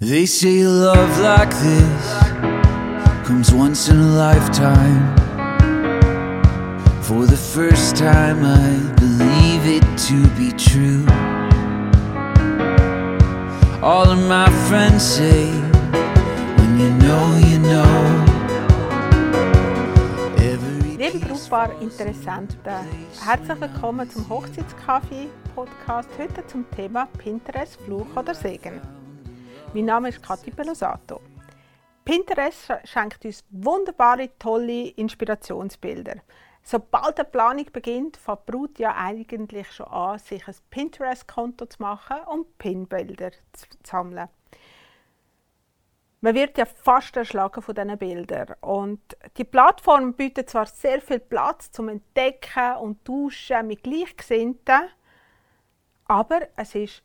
[0.00, 2.22] They say love like this
[3.26, 5.16] comes once in a lifetime.
[7.02, 11.04] For the first time, I believe it to be true.
[13.82, 15.50] All of my friends say,
[16.58, 18.24] when you know, you know.
[20.96, 22.86] Liebe Brautpaar Interessenten,
[23.20, 26.08] herzlich willkommen zum Hochzeitskaffee-Podcast.
[26.16, 28.80] Heute zum Thema Pinterest, Fluch oder Segen.
[29.74, 31.20] Mein Name ist Kathi Pelosato.
[32.02, 36.22] Pinterest schenkt uns wunderbare, tolle Inspirationsbilder.
[36.62, 41.82] Sobald die Planung beginnt, fängt die Brut ja eigentlich schon an, sich ein Pinterest-Konto zu
[41.82, 44.28] machen und Pinbilder zu sammeln.
[46.22, 48.54] Man wird ja fast erschlagen von diesen Bildern.
[48.62, 49.00] Und
[49.36, 54.88] die Plattform bietet zwar sehr viel Platz zum Entdecken und Tauschen mit Gleichgesinnten,
[56.06, 57.02] aber es ist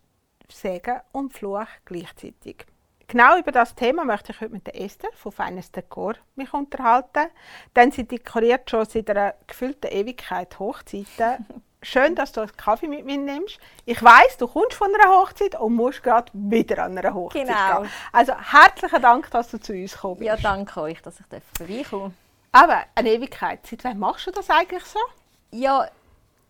[0.54, 2.66] Segen und Fluch gleichzeitig.
[3.08, 7.28] Genau über das Thema möchte ich heute mit der Esther von Feines Dekor mich unterhalten.
[7.76, 11.46] Denn sie dekoriert schon seit einer gefühlten Ewigkeit Hochzeiten.
[11.84, 13.60] Schön, dass du einen Kaffee mit mir nimmst.
[13.84, 17.82] Ich weiß, du kommst von einer Hochzeit und musst gerade wieder an einer Hochzeit Genau.
[17.82, 17.92] gehen.
[18.14, 20.28] Also herzlichen Dank, dass du zu uns gekommen bist.
[20.28, 21.26] Ja, danke euch, dass ich
[21.58, 22.14] vorbeikomme.
[22.54, 23.68] Aber eine Ewigkeit.
[23.68, 25.00] Seit wann machst du das eigentlich so?
[25.52, 25.88] Ja,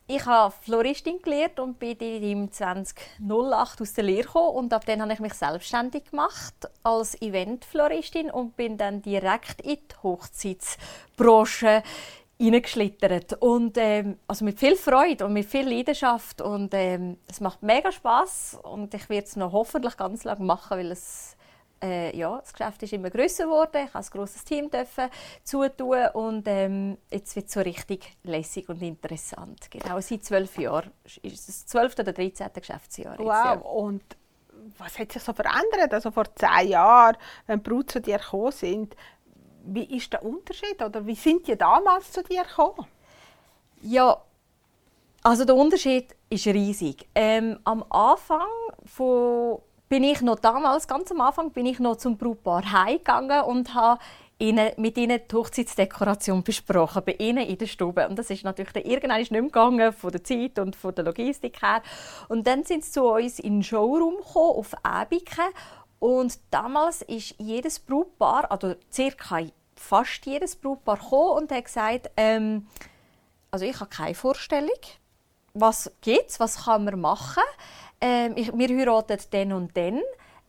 [0.08, 4.58] ich habe Floristin gelernt und bin im 2008 aus der Lehre gekommen.
[4.58, 9.78] Und ab dann habe ich mich selbstständig gemacht als Eventfloristin und bin dann direkt in
[9.78, 11.84] die Hochzeitsbranche
[12.38, 13.42] hineingeschlittert.
[13.42, 16.42] Und ähm, also mit viel Freude und mit viel Leidenschaft.
[16.42, 20.78] Und ähm, es macht mega Spaß und ich werde es noch hoffentlich ganz lange machen,
[20.78, 21.38] weil es
[21.84, 23.86] äh, ja, das Geschäft ist immer größer geworden.
[23.88, 25.10] Ich habe ein grosses Team dürfen
[25.44, 29.70] zutun und ähm, jetzt wird es so richtig lässig und interessant.
[29.70, 32.00] Genau, seit zwölf Jahren ist es das 12.
[32.00, 32.48] oder 13.
[32.54, 33.14] Geschäftsjahr.
[33.14, 33.28] jetzt, Wow.
[33.28, 33.54] ja.
[33.54, 34.04] Und
[34.78, 35.94] was hat sich so verändert?
[35.94, 37.18] Also vor zehn Jahren,
[37.48, 38.96] wenn die Brut zu dir gekommen sind,
[39.66, 40.82] wie ist der Unterschied?
[40.82, 42.86] Oder wie sind die damals zu dir gekommen?
[43.82, 44.22] Ja,
[45.22, 47.08] also der Unterschied ist riesig.
[47.16, 48.48] Ähm, am Anfang
[48.86, 49.60] von,
[49.94, 54.02] bin ich noch damals, ganz am Anfang, bin ich noch zum Brautpaar heimgegangen und habe
[54.40, 58.10] ihnen, mit ihnen die Hochzeitsdekoration besprochen, bei ihnen in der Stube.
[58.10, 61.06] Und das ist natürlich dann irgendwann nicht mehr gegangen, von der Zeit und von der
[61.06, 61.84] Logistik her.
[62.28, 65.46] Und dann sind sie zu uns in den Showroom gekommen, auf Ebiken.
[66.00, 69.42] Und damals ist jedes Brautpaar, also circa
[69.76, 72.66] fast jedes Brautpaar gekommen und hat gesagt, ähm,
[73.52, 74.72] also ich habe keine Vorstellung.
[75.54, 76.40] Was gibt's?
[76.40, 77.44] Was kann man machen?
[78.02, 80.02] Ähm, ich, wir heiraten dann und dann.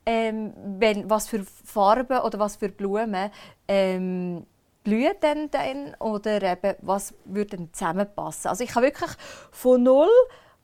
[0.06, 3.30] Ähm, wenn, was für Farben oder was für Blumen
[3.68, 4.46] ähm,
[4.82, 8.50] blühen denn dann oder eben, was würde denn zusammenpassen?
[8.50, 9.10] Also ich habe wirklich
[9.50, 10.10] von null,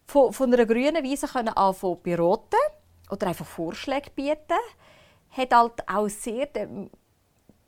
[0.05, 2.61] von, von einer grünen Wiese können anfangen beraten
[3.11, 4.59] oder einfach Vorschläge bieten.
[5.31, 6.91] Hat halt auch sehr ähm,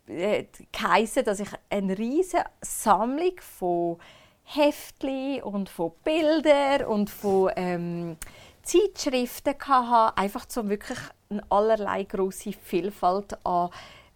[0.06, 3.98] äh, geheissen, dass ich eine riesige Sammlung von
[4.44, 8.16] Heftchen und von Bildern und von ähm,
[8.62, 10.98] Zeitschriften hatte, einfach um wirklich
[11.30, 13.70] eine allerlei große Vielfalt an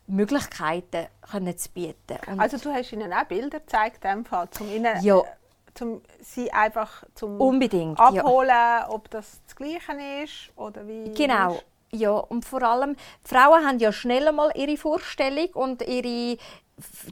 [0.06, 2.18] Möglichkeiten können zu bieten.
[2.28, 5.22] Und Also du hast ihnen auch Bilder gezeigt, in dem Fall, um ihnen, Ja.
[5.74, 8.04] zum sie einfach zum Unbedingt, ja.
[8.06, 9.92] abholen, ob das das Gleiche
[10.24, 11.12] ist oder wie.
[11.14, 11.60] Genau.
[11.92, 16.36] Ja, und vor allem, die Frauen haben ja schnell mal ihre Vorstellung und ihre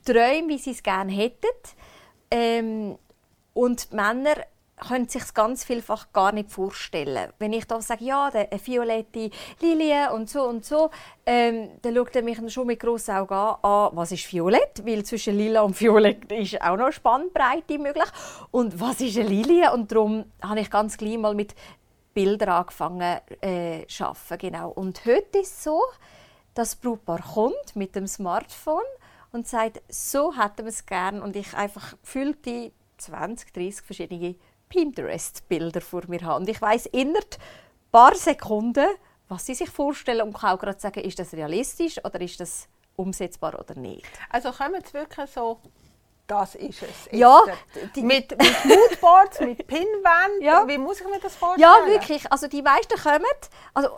[0.04, 1.46] Träume, wie sie es gerne hätten.
[2.31, 2.98] Ähm,
[3.54, 4.34] und Männer
[4.76, 7.32] können sich ganz vielfach gar nicht vorstellen.
[7.38, 10.91] Wenn ich da sage, ja, eine violette Lilie und so und so,
[11.25, 14.84] ähm, dann schaut er mich schon mit grossen Augen an, ah, was ist violett?
[14.84, 18.09] Weil zwischen lila und violett ist auch noch Spannbreite möglich.
[18.50, 19.72] Und was ist eine Lilie?
[19.72, 21.54] Und darum habe ich ganz gleich mal mit
[22.12, 24.70] Bilder angefangen äh, zu arbeiten, genau.
[24.70, 25.81] Und heute ist es so,
[26.54, 28.84] dass das Brautpaar kommt mit dem Smartphone
[29.32, 34.34] und sagt, so hätten wir es gern und ich einfach gefühlte 20, 30 verschiedene
[34.69, 36.41] Pinterest-Bilder vor mir habe.
[36.41, 38.87] Und ich weiß innerhalb ein paar Sekunden,
[39.28, 42.69] was sie sich vorstellen und kann auch gerade sagen, ist das realistisch oder ist das
[42.96, 44.06] umsetzbar oder nicht.
[44.31, 45.58] Also kommen jetzt wirklich so,
[46.26, 47.08] das ist es.
[47.12, 47.43] Ja,
[47.94, 50.40] die- mit, mit Moodboards, mit Pinwänden.
[50.43, 50.67] Ja.
[50.67, 51.69] Wie muss ich mir das vorstellen?
[51.70, 52.31] Ja, wirklich.
[52.32, 53.25] Also die meisten kommen.
[53.75, 53.90] Also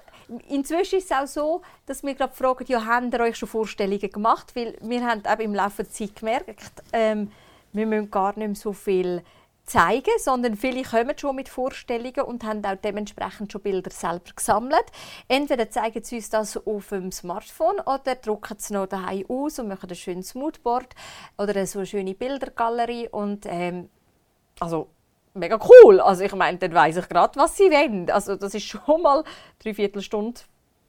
[0.49, 4.11] inzwischen ist es auch so, dass wir gerade fragen, ja, habt ihr euch schon Vorstellungen
[4.11, 4.55] gemacht?
[4.57, 6.61] Weil wir haben eben im Laufe der Zeit gemerkt,
[6.93, 7.31] ähm,
[7.77, 9.23] wir müssen gar nicht mehr so viel
[9.67, 14.85] zeigen, sondern viele kommen schon mit Vorstellungen und haben auch dementsprechend schon Bilder selber gesammelt.
[15.29, 19.69] Entweder zeigen sie uns das auf dem Smartphone oder drucken es noch daheim aus und
[19.69, 20.95] machen ein schönes Moodboard
[21.37, 23.91] oder so eine schöne Bildergalerie und ähm,
[24.61, 24.89] also
[25.35, 26.01] mega cool.
[26.01, 28.09] Also ich meine, dann weiss ich gerade, was sie wollen.
[28.11, 29.25] Also das ist schon mal
[29.59, 30.41] drei Viertelstunde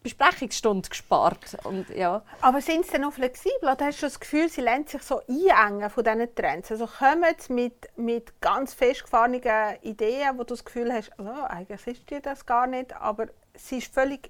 [0.07, 1.57] Besprechungsstunde gespart.
[1.63, 2.21] Und, ja.
[2.42, 3.69] Aber sind sie denn noch flexibel?
[3.69, 6.71] Oder hast du das Gefühl, sie lassen sich so einengen von diesen Trends?
[6.71, 9.42] Also kommen sie mit, mit ganz festgefahrenen
[9.81, 13.77] Ideen, wo du das Gefühl hast, oh, eigentlich ist dir das gar nicht, aber sie
[13.77, 14.30] ist völlig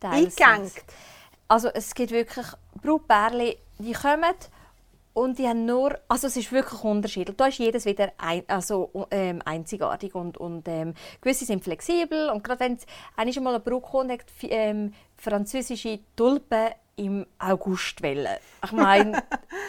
[0.00, 0.70] eingegangen.
[1.48, 2.46] Also es gibt wirklich
[2.80, 4.34] Brautpärchen, die kommen
[5.14, 7.36] und die haben nur, also es ist wirklich unterschiedlich.
[7.36, 12.42] Da ist jedes wieder ein, also, ähm, einzigartig und, und ähm, gewisse sind flexibel und
[12.42, 12.86] gerade wenn es
[13.16, 18.38] einmal eine Brauch kommt, hat ähm, französische Tulpen im August wählen.
[18.64, 19.22] Ich meine,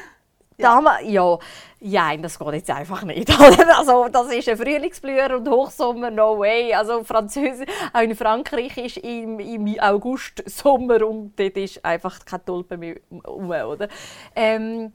[0.57, 0.99] ja.
[1.01, 1.39] ja,
[1.79, 3.29] ja, das geht jetzt einfach nicht.
[3.77, 6.73] also, das ist ein Frühlingsblüher und Hochsommer, no way.
[6.73, 12.45] Also, Französisch, auch in Frankreich ist im, im August Sommer und dort ist einfach keine
[12.45, 13.87] Tulpe mehr rum, oder?
[14.35, 14.93] Ähm,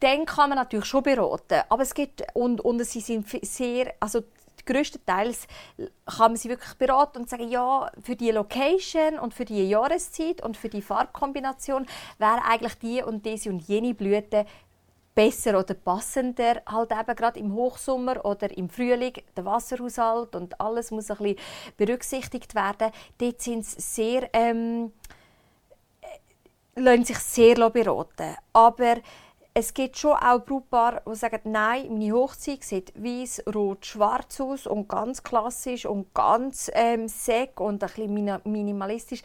[0.00, 1.62] dann kann man natürlich schon beraten.
[1.68, 4.22] Aber es gibt, und, und sie sind sehr, also
[4.66, 5.46] größtenteils
[6.06, 10.42] kann man sie wirklich beraten und sagen, ja, für die Location und für die Jahreszeit
[10.42, 11.86] und für die Farbkombination
[12.18, 14.46] wäre eigentlich die und diese und jene Blüte
[15.14, 20.90] besser oder passender, halt eben gerade im Hochsommer oder im Frühling, der Wasserhaushalt und alles
[20.90, 21.38] muss ein bisschen
[21.76, 22.90] berücksichtigt werden.
[23.18, 24.92] Dort sind sie sehr, ähm,
[26.00, 28.36] äh, lassen sich sehr beraten.
[28.52, 28.96] Aber
[29.56, 34.66] es gibt schon auch Brautpaare, die sagen, nein, meine Hochzeit sieht weiß, rot, schwarz aus
[34.66, 39.22] und ganz klassisch und ganz ähm, säck und ein bisschen minimalistisch.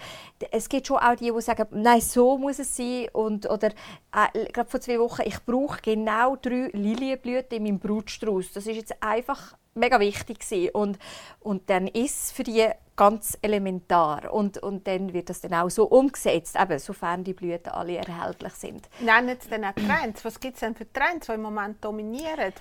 [0.52, 3.08] Es gibt schon auch die, die sagen, nein, so muss es sein.
[3.12, 3.70] Und, oder
[4.14, 8.54] äh, gerade vor zwei Wochen, ich brauche genau drei Lilienblüten in meinem Brutstrauß.
[8.54, 10.70] Das ist jetzt einfach mega wichtig gewesen.
[10.74, 11.00] und
[11.40, 15.86] und dann ist für die ganz elementar und, und dann wird das dann auch so
[15.86, 18.90] umgesetzt, eben, sofern die Blüten alle erhältlich sind.
[19.00, 20.26] Nennen Sie denn auch Trends?
[20.26, 22.52] Was gibt es denn für Trends, die im Moment dominieren?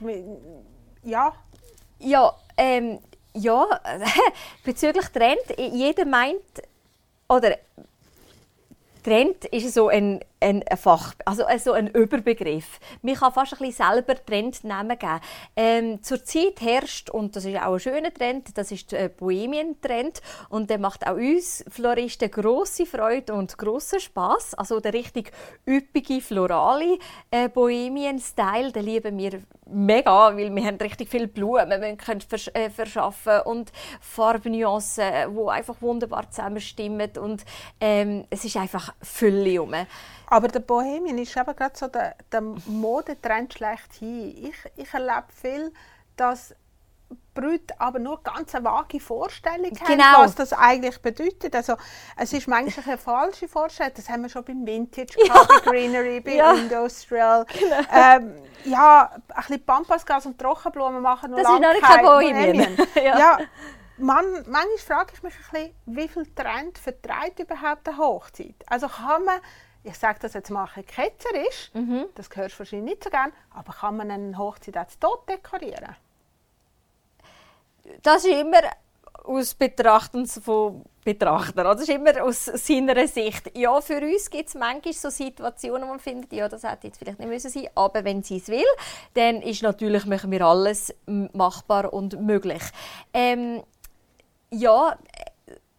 [1.03, 1.32] Ja?
[1.99, 3.00] Ja, ähm,
[3.35, 3.67] ja
[4.64, 6.62] bezüglich Trend, jeder meint,
[7.29, 7.59] oder
[9.03, 12.81] Trend ist so ein, ein Fach, also so ein Überbegriff.
[13.02, 15.20] Man kann fast ein bisschen selber Trendnamen geben.
[15.56, 20.20] Ähm, Zurzeit herrscht, und das ist auch ein schöner Trend, das ist der Bohemien-Trend.
[20.49, 24.55] Und der macht auch uns Floristen grosse Freude und grossen Spaß.
[24.55, 25.32] Also der richtig
[25.67, 26.99] üppige, florale
[27.31, 32.49] äh, Bohemien-Style, den lieben wir mega, weil wir haben richtig viele Blumen, wir können vers
[32.55, 37.11] äh, verschaffen und Farbnuancen, die einfach wunderbar zusammenstimmen.
[37.19, 37.44] Und
[37.81, 39.75] ähm, es ist einfach Fülle rum.
[40.30, 44.48] Aber der Bohemian ist eben gerade so der, der Modetrend schlechthin.
[44.48, 45.72] Ich, ich erlebe viel,
[46.16, 46.54] dass
[47.34, 50.04] Brüder aber nur ganz eine vage Vorstellung genau.
[50.04, 51.54] haben, was das eigentlich bedeutet.
[51.54, 51.76] Also,
[52.16, 53.92] es ist manchmal eine falsche Vorstellung.
[53.94, 55.44] Das haben wir schon beim Vintage, ja.
[55.44, 56.52] bei Greenery, bei ja.
[56.52, 57.46] Industrial.
[57.46, 57.76] Genau.
[57.90, 58.34] Ähm,
[58.64, 62.76] ja, ein bisschen Pampasgas und Trockenblumen machen noch Das ist noch nicht kein Bohemian.
[62.96, 63.19] ja.
[63.19, 63.38] ja.
[63.96, 68.56] Man, manchmal frage ich mich ein bisschen, wie viel Trend vertreibt überhaupt eine Hochzeit?
[68.66, 69.40] Also kann man,
[69.84, 72.06] ich sage das jetzt mal ein ketzerisch, mhm.
[72.14, 75.96] das hörst du wahrscheinlich nicht so gerne, aber kann man eine Hochzeit als tot dekorieren?
[78.02, 78.60] Das ist immer
[79.25, 81.66] aus Betrachtens von Betrachter.
[81.66, 83.56] Also, das ist immer aus seiner Sicht.
[83.56, 86.98] Ja, für uns gibt es manchmal so Situationen, wo man findet, ja, das hätte jetzt
[86.98, 88.64] vielleicht nicht müssen sein aber wenn sie es will,
[89.14, 92.62] dann ist natürlich, machen wir alles machbar und möglich.
[93.12, 93.62] Ähm,
[94.50, 94.96] ja,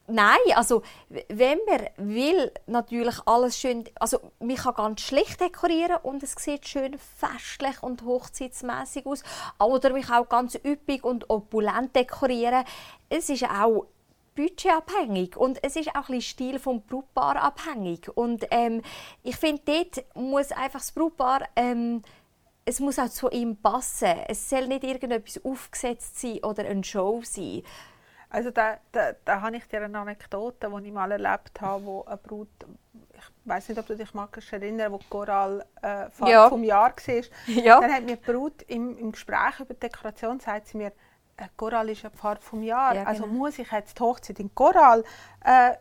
[0.09, 0.81] nein, also
[1.27, 6.68] wenn man will, natürlich alles schön, also man kann ganz schlicht dekorieren und es sieht
[6.68, 9.23] schön festlich und hochzeitsmäßig aus.
[9.59, 12.63] Oder man kann auch ganz üppig und opulent dekorieren.
[13.09, 13.85] Es ist auch
[14.35, 18.09] budgetabhängig und es ist auch ein Stil vom Brautpaar abhängig.
[18.16, 18.81] Und ähm,
[19.23, 22.01] ich finde, dort muss einfach das Brautpaar ähm,
[22.69, 24.16] es muss auch zu ihm passen.
[24.28, 27.63] Es soll nicht irgendetwas aufgesetzt sein oder eine Show sein.
[28.30, 32.04] Also da, da, da habe ich dir eine Anekdote, die ich mal erlebt habe, wo
[32.04, 32.50] eine Brut,
[33.14, 36.48] ich weiß nicht, ob du dich magst erinnern, wo Coral äh, ja.
[36.48, 37.24] vom Jahr war.
[37.48, 37.80] Ja.
[37.80, 40.92] Dann hat mir die Brut im, im Gespräch über die Dekoration sagt sie mir,
[41.38, 43.33] äh, Coral ist eine Farbe vom Jahr, ja, also genau.
[43.33, 45.04] also muss ich jetzt die Hochzeit in Coral
[45.44, 45.74] äh,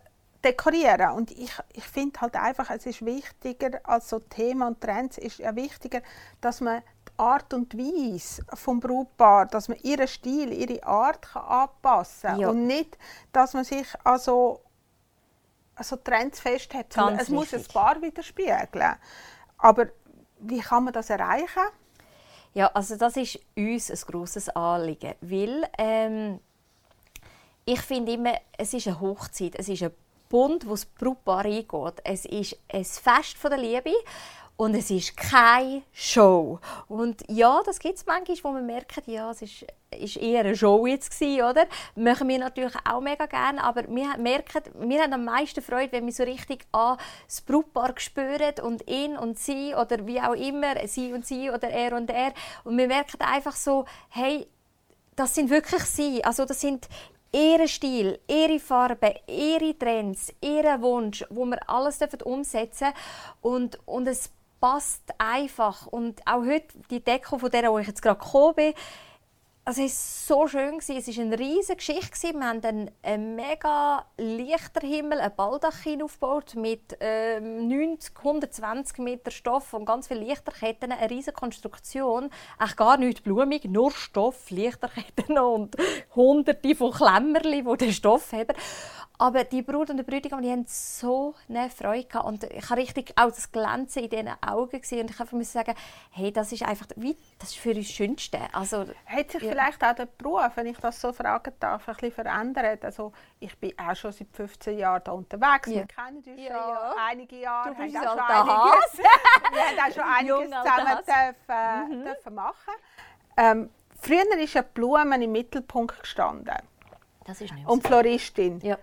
[0.43, 1.11] dekorieren.
[1.12, 5.38] Und ich, ich finde halt einfach, es ist wichtiger als so Thema und Trends, ist
[5.38, 6.00] ja wichtiger,
[6.40, 6.83] dass man
[7.18, 12.40] Art und Weise vom Brautpaar, dass man ihren Stil, ihre Art kann anpassen kann.
[12.40, 12.48] Ja.
[12.50, 12.96] Und nicht,
[13.32, 14.62] dass man sich also,
[15.75, 16.94] also Trends festhält.
[16.94, 18.96] Ganz es muss ein Paar widerspiegeln.
[19.58, 19.87] Aber
[20.40, 21.68] wie kann man das erreichen?
[22.54, 26.40] Ja, also das ist uns ein grosses Anliegen, weil ähm,
[27.64, 29.92] ich finde immer, es ist eine Hochzeit, es ist ein
[30.28, 32.00] Bund, wo das Brautpaar eingeht.
[32.04, 33.92] Es ist ein Fest von der Liebe
[34.58, 36.58] und es ist keine Show.
[36.88, 39.64] Und ja, das gibt es manchmal, wo man merkt, ja, es ist,
[39.96, 41.66] ist eher eine Show jetzt gewesen, oder?
[41.94, 46.06] Machen wir natürlich auch mega gerne, aber wir merken, wir haben am meisten Freude, wenn
[46.06, 46.98] wir so richtig an
[47.28, 51.68] das Brautpaar spüren und ihn und sie oder wie auch immer, sie und sie oder
[51.70, 52.32] er und er.
[52.64, 54.48] Und wir merken einfach so, hey,
[55.14, 56.24] das sind wirklich sie.
[56.24, 56.88] Also das sind
[57.30, 62.94] ihren Stil, ihre Farben, ihre Trends, ihren Wunsch, wo wir alles umsetzen dürfen.
[63.40, 65.86] Und, und es passt einfach.
[65.86, 68.74] Und auch heute, die Deko, von der ich jetzt gerade gekommen bin,
[69.68, 70.78] also es war so schön.
[70.78, 72.32] Es war eine riesige Geschichte.
[72.32, 79.75] Wir haben einen, einen mega Lichterhimmel, ein Baldachin aufgebaut mit ähm, 90, 120 Meter Stoff
[79.75, 80.90] und ganz viele Lichterketten.
[80.90, 82.30] Eine riesige Konstruktion.
[82.56, 85.76] Eigentlich gar nicht blumig, nur Stoff, Lichterketten und
[86.16, 88.56] hunderte von Klemmerli, die den Stoff haben.
[89.20, 92.25] Aber die Brut und der Bräutigam, die haben so eine Freude gehabt.
[92.25, 95.00] Und ich habe richtig auch das Glänzen in diesen Augen gesehen.
[95.00, 95.75] Und ich einfach sagen,
[96.12, 98.38] hey, das ist einfach, wie, das ist für uns das Schönste.
[98.52, 99.50] Also, Hat sich ja.
[99.58, 102.84] Vielleicht auch der Beruf, wenn ich das so fragen darf, ein bisschen verändert?
[102.84, 105.68] Also, ich bin auch schon seit 15 Jahren hier unterwegs.
[105.68, 105.74] Ja.
[105.74, 106.48] Wir kennen uns ja.
[106.48, 107.74] ja einige Jahre.
[107.74, 108.98] Du bist auch schon einiges,
[109.50, 112.04] wir haben auch schon einiges zusammen dürfen, mhm.
[112.04, 112.74] dürfen machen.
[113.36, 116.56] Ähm, früher ist ja Blumen im Mittelpunkt gestanden.
[117.24, 118.60] Das ist nicht Und Floristin.
[118.60, 118.78] Ja.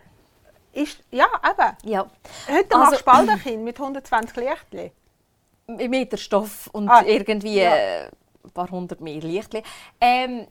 [0.73, 1.77] Ist, ja, eben.
[1.89, 2.05] Ja.
[2.49, 4.91] Heute also, machst du Baldachin mit 120 Lichtchen.
[5.67, 8.09] Meter Stoff und ah, irgendwie ja.
[8.43, 9.63] Ein paar hundert mehr Lichtchen.
[9.99, 10.47] Ähm,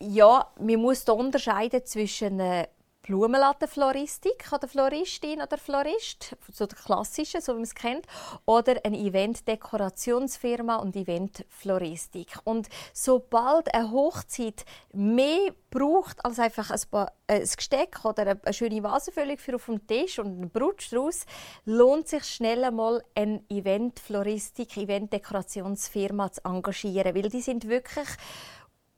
[0.00, 2.66] ja, man muss unterscheiden zwischen äh,
[3.04, 8.06] Blumenladenfloristik oder Floristin oder Florist, so der klassische, so wie man es kennt,
[8.46, 12.38] oder eine Event-Dekorationsfirma und Eventfloristik.
[12.44, 18.40] Und sobald eine Hochzeit mehr braucht als einfach ein, paar, äh, ein Gesteck oder eine,
[18.42, 21.26] eine schöne Vasenfüllung für auf dem Tisch und einen Brutstrauß,
[21.66, 28.08] lohnt sich schnell einmal eine Eventfloristik, Eventdekorationsfirma zu engagieren, weil die sind wirklich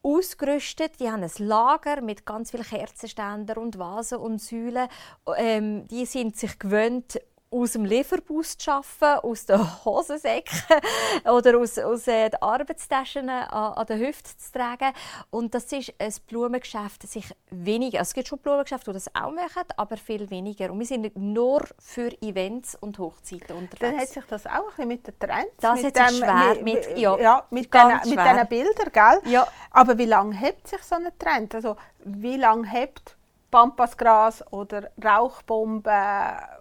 [0.07, 1.01] ausgerüstet.
[1.01, 4.89] Die haben ein Lager mit ganz vielen Kerzenständern und Vasen und Säulen.
[5.37, 7.21] Ähm, die sind sich gewöhnt,
[7.63, 10.59] aus dem Lieferbus zu arbeiten, aus den Hosensäcken
[11.25, 14.93] oder aus, aus äh, den Arbeitstaschen an, an den Hüften zu tragen.
[15.31, 19.15] Und das ist ein Blumengeschäft, das sich weniger, also es gibt schon Blumengeschäfte, die das
[19.15, 20.71] auch machen, aber viel weniger.
[20.71, 23.81] Und wir sind nur für Events und Hochzeiten unterwegs.
[23.81, 26.65] Dann hat sich das auch ein bisschen mit den Trends, das mit sich schwer mit,
[26.65, 29.33] mit, ja, ja, mit diesen Bildern, gell?
[29.33, 29.47] Ja.
[29.71, 31.55] Aber wie lange hält sich so ein Trend?
[31.55, 33.17] Also wie lange hält
[33.51, 35.93] Pampasgras oder Rauchbomben?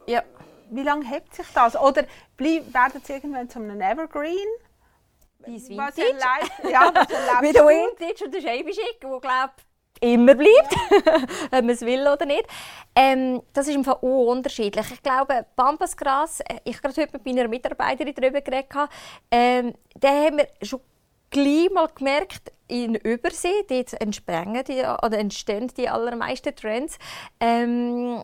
[0.08, 0.24] Ja
[0.72, 1.75] wie lange hält sich das?
[1.75, 2.05] Oder
[2.38, 4.36] werden sie irgendwann zu einem Evergreen?
[5.39, 6.01] Dein Vintage?
[6.63, 7.07] Was ja, was
[7.41, 9.53] Wie der Vintage und der Scheibenschicke, der glaube
[10.01, 10.75] immer bleibt,
[11.45, 12.45] ob man es will oder nicht.
[12.95, 14.86] Ähm, das ist einfach unterschiedlich.
[14.91, 18.69] Ich glaube, Pampasgras, äh, ich habe gerade heute mit meiner Mitarbeiterin darüber geredet,
[19.31, 20.81] ähm, da haben wir schon
[21.29, 26.98] gleich mal gemerkt, in Übersee, dort entspringen die, oder entstehen die allermeisten Trends.
[27.39, 28.24] Ähm,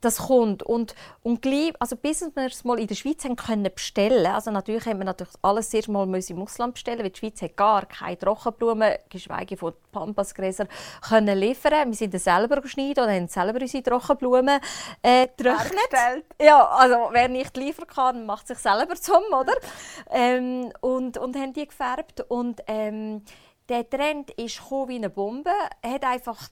[0.00, 0.62] das kommt.
[0.62, 4.50] Und, und gleich, also bis wir es mal in der Schweiz haben können bestellen also
[4.50, 7.86] natürlich haben wir natürlich alles erst mal im Ausland bestellen weil die Schweiz hat gar
[7.86, 10.66] keine Trockenblumen geschweige von Pampasgräser
[11.08, 11.90] können liefern.
[11.90, 14.60] Wir sind selber geschnitten oder haben selber unsere Trockenblumen
[15.02, 16.24] äh, getrocknet.
[16.40, 19.54] Ja also wer nicht liefern kann macht sich selber zum oder?
[20.10, 22.20] Ähm, und und haben die gefärbt.
[22.28, 23.22] Und ähm,
[23.68, 25.50] der Trend ist wie eine Bombe.
[25.82, 26.48] Er hat einfach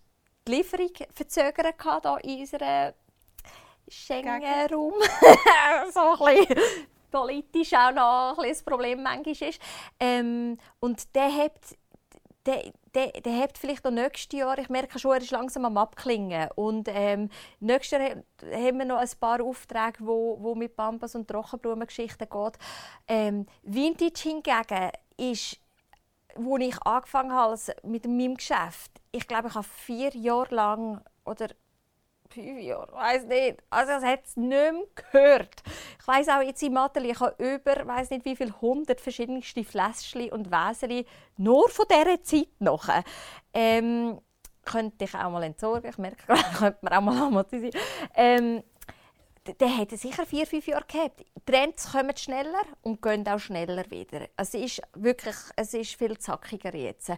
[0.46, 2.94] die Lieferung verzögert hier in unserer
[3.92, 4.94] Schengen-Raum
[5.92, 6.62] so ein bisschen
[7.10, 9.60] politisch auch noch ein, ein Problem manchmal ist.
[10.00, 11.60] Ähm, und der hat
[12.46, 15.76] der, der, der hat vielleicht noch nächstes Jahr, ich merke schon, er ist langsam am
[15.76, 16.48] Abklingen.
[16.56, 17.28] Und ähm,
[17.60, 22.58] nächstes Jahr haben wir noch ein paar Aufträge, wo, wo mit Pampas und Trockenblumengeschichten geht.
[23.06, 25.58] Ähm, Vintage hingegen ist,
[26.34, 31.48] wo ich angefangen habe mit meinem Geschäft, ich glaube, ich habe vier Jahre lang oder
[32.32, 33.62] fünf Jahren, weiß nicht.
[33.70, 35.62] Also das hat es nicht mehr gehört.
[36.00, 39.64] Ich weiß auch jetzt im Atelier, ich habe über, weiß nicht wie viele hundert verschiedenste
[39.64, 42.88] Fläschchen und Wäseli nur von dieser Zeit noch.
[43.52, 44.20] Ähm,
[44.64, 45.90] könnte ich auch mal entsorgen.
[45.90, 47.80] Ich merke gerade, könnte man auch mal amortisieren.
[48.14, 48.62] Ähm,
[49.58, 51.24] der hat sicher vier, fünf Jahre gehabt.
[51.44, 54.28] Trends kommen schneller und gehen auch schneller wieder.
[54.36, 57.10] Es ist wirklich, es ist viel zackiger jetzt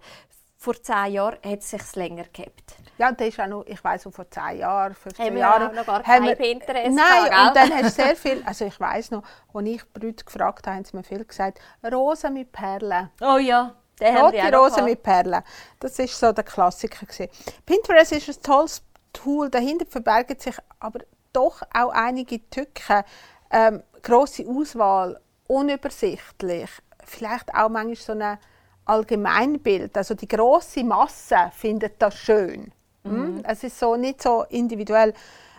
[0.57, 2.77] vor zehn Jahren hat es sich länger gehabt.
[2.97, 5.63] Ja, und das ist auch noch, ich weiss, vor zehn Jahren, 15 haben Jahren...
[5.65, 8.79] Haben noch gar kein Pinterest Nein, gehabt, und dann hast du sehr viel, also ich
[8.79, 11.59] weiss noch, als ich Brüder gefragt habe, haben sie mir viel gesagt,
[11.93, 13.11] Rosen mit Perlen.
[13.21, 15.43] Oh ja, den haben wir Rosen mit Perlen.
[15.81, 17.07] Das war so der Klassiker.
[17.07, 17.29] Gewesen.
[17.67, 18.83] Pinterest ist ein tolles
[19.13, 21.01] Tool, dahinter verbergen sich aber
[21.33, 23.03] doch auch einige Tücken.
[23.51, 26.71] Ähm, grosse Auswahl unübersichtlich.
[27.05, 28.39] Vielleicht auch manchmal so ein
[28.85, 29.97] Allgemeinbild.
[29.97, 32.73] Also die große Masse findet das schön.
[33.05, 33.43] Mhm.
[33.47, 35.15] Es ist so nicht so individuell.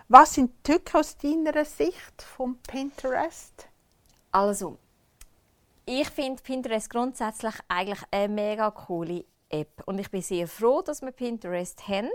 [0.08, 3.68] Was sind die Tücken aus deiner Sicht vom Pinterest?
[4.32, 4.78] Also,
[5.86, 9.84] ich finde Pinterest grundsätzlich eigentlich eine mega coole App.
[9.86, 12.10] Und ich bin sehr froh, dass wir Pinterest haben,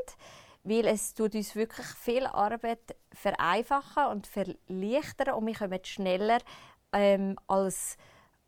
[0.64, 6.38] weil es tut uns wirklich viel Arbeit vereinfachen und verleichtern und wir kommen schneller
[6.92, 7.96] ähm, als,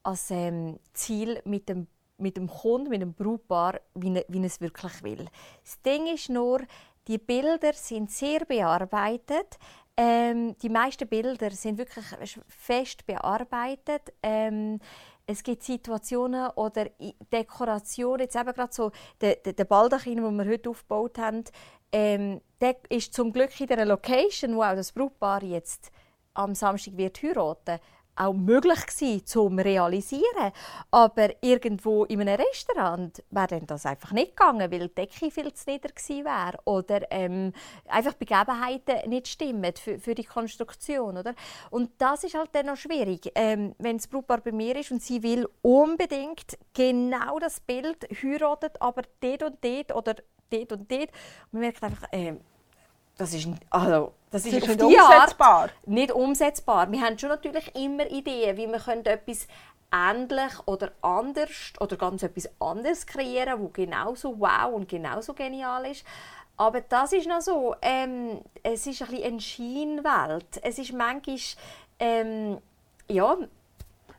[0.03, 1.87] als ähm, Ziel mit dem
[2.23, 5.27] mit dem Kunden, mit dem Brautpaar, wie, er, wie es wirklich will.
[5.63, 6.61] Das Ding ist nur,
[7.09, 9.59] die Bilder sind sehr bearbeitet.
[9.97, 14.13] Ähm, die meisten Bilder sind wirklich fest bearbeitet.
[14.23, 14.79] Ähm,
[15.27, 16.87] es gibt Situationen oder
[17.33, 21.45] Dekorationen, jetzt eben gerade so der Baldachin, den wir heute aufgebaut haben,
[21.93, 25.93] ähm, der ist zum Glück in der Location, wo auch das Brautpaar jetzt
[26.35, 27.79] am Samstag wird heiraten
[28.17, 30.53] auch möglich gewesen, zum realisieren.
[30.91, 35.71] Aber irgendwo in einem Restaurant wäre das einfach nicht gegangen, weil die Decke viel zu
[35.71, 37.53] nieder gewesen wäre oder ähm,
[37.89, 41.35] einfach Begebenheiten nicht stimmen für, für die Konstruktion, oder?
[41.71, 45.03] Und das ist halt dann noch schwierig, ähm, wenn das Brautpaar bei mir ist und
[45.03, 50.15] sie will unbedingt genau das Bild heiratet, aber dort und dort oder
[50.51, 51.11] dort und dort.
[51.51, 52.35] Man merkt einfach, äh,
[53.23, 55.63] das ist, also, das ist, das ist nicht umsetzbar.
[55.63, 56.91] Art nicht umsetzbar.
[56.91, 59.47] Wir haben schon natürlich immer Ideen, wie wir können etwas
[59.93, 66.05] ähnlich oder anders oder ganz etwas anderes kreieren, wo genauso wow und genauso genial ist.
[66.57, 70.61] Aber das ist noch so, ähm, es ist ein bisschen eine Scheinwelt.
[70.63, 71.39] Es ist manchmal,
[72.01, 72.59] ähm,
[73.07, 73.37] ja,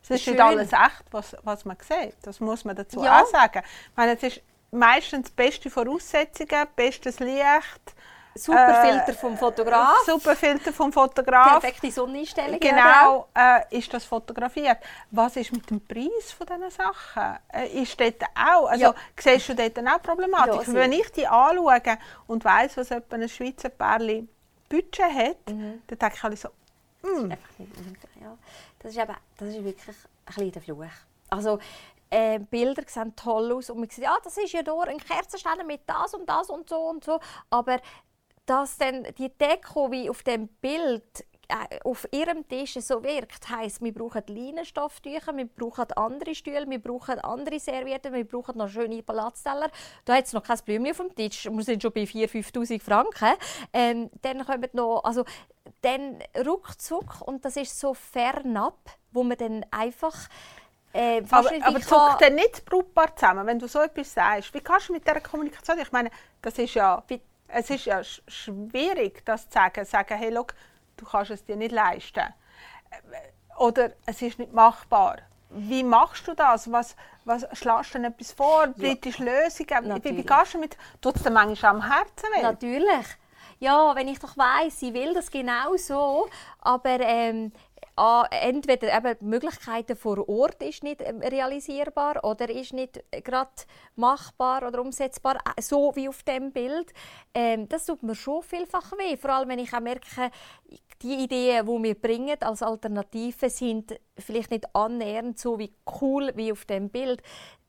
[0.02, 0.36] es ist schön.
[0.36, 2.16] nicht alles echt, was, was man sieht.
[2.22, 3.22] Das muss man dazu ja.
[3.22, 3.64] auch sagen.
[3.66, 4.42] Ich meine, es ist
[4.72, 7.96] meistens beste Voraussetzungen, bestes Licht,
[8.36, 10.06] Super Filter vom Fotograf.
[10.06, 11.60] Super Filter vom Fotograf.
[11.60, 12.60] Perfekte Sonneneinstellung.
[12.60, 14.78] Genau, äh, ist das fotografiert.
[15.12, 17.38] Was ist mit dem Preis von diesen Sachen?
[17.50, 18.96] Äh, ist dort auch, also ja.
[19.18, 20.68] siehst du dort auch Problematik?
[20.68, 21.98] Ja, Wenn ich die anschaue
[22.28, 24.30] und weiss, was etwa ein Schweizer Pärchen
[24.70, 25.84] Budget hat, mhm.
[25.86, 26.50] dann denke ich alle so,
[27.04, 27.30] mm.
[27.30, 28.38] ja.
[28.80, 30.86] das, ist eben, das ist wirklich ein bisschen der Fluch.
[31.30, 31.60] Also,
[32.10, 35.64] äh, Bilder sehen toll aus und man sieht, ja, das ist ja nur ein Kerzenständer
[35.64, 37.20] mit das und das und so und so,
[37.50, 37.80] aber
[38.46, 43.82] dass dann die Deko wie auf dem Bild äh, auf ihrem Tisch so wirkt, heißt,
[43.82, 49.04] wir brauchen Leinenstofftücher, wir brauchen andere Stühle, wir brauchen andere Servietten, wir brauchen noch schöne
[49.04, 49.70] Palatsteller.
[50.06, 52.82] Da hat es noch kein Blümchen auf dem Tisch, wir sind schon bei 4'000, 5'000
[52.82, 53.34] Franken.
[53.74, 55.26] Ähm, dann kommen noch, also
[55.82, 58.80] dann ruckzuck und das ist so fernab,
[59.12, 60.30] wo man dann einfach
[60.94, 64.54] äh, aber aber zuckt dann nicht brauchbar zusammen, wenn du so etwas sagst?
[64.54, 67.04] Wie kannst du mit dieser Kommunikation, ich meine, das ist ja
[67.54, 69.86] es ist ja schwierig, das zu sagen.
[69.86, 70.54] Sagen, hey, look,
[70.98, 72.34] du kannst es dir nicht leisten.
[73.58, 75.18] Oder es ist nicht machbar.
[75.50, 76.72] Wie machst du das?
[76.72, 78.68] Was, was schlägst du denn etwas vor?
[78.68, 79.44] Politische ja.
[79.44, 80.04] Lösungen?
[80.04, 80.78] Wie, wie gehst du mit?
[81.02, 82.42] Tut es dir manchmal am Herzen weh?
[82.42, 83.06] Natürlich.
[83.60, 86.28] Ja, wenn ich doch weiss, sie will das genau so,
[86.60, 87.54] aber ähm,
[88.32, 93.52] entweder eben die Möglichkeiten vor Ort ist nicht ähm, realisierbar oder ist nicht gerade
[93.96, 96.94] machbar oder umsetzbar, äh, so wie auf dem Bild.
[97.34, 99.18] Ähm, das tut mir schon vielfach weh.
[99.18, 100.32] Vor allem, wenn ich auch merke,
[101.02, 106.52] die Ideen, die wir bringen als Alternative, sind vielleicht nicht annähernd so wie cool wie
[106.52, 107.22] auf dem Bild.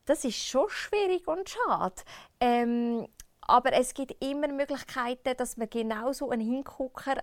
[0.05, 2.01] Das ist schon schwierig und schade.
[2.39, 3.07] Ähm,
[3.41, 7.15] aber es gibt immer Möglichkeiten, dass man genauso einen Hingucker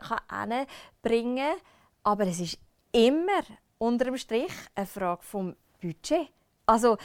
[1.02, 1.60] bringen kann.
[2.04, 2.58] Aber es ist
[2.92, 3.42] immer
[3.78, 6.28] unter dem Strich eine Frage vom Budget.
[6.66, 6.96] Also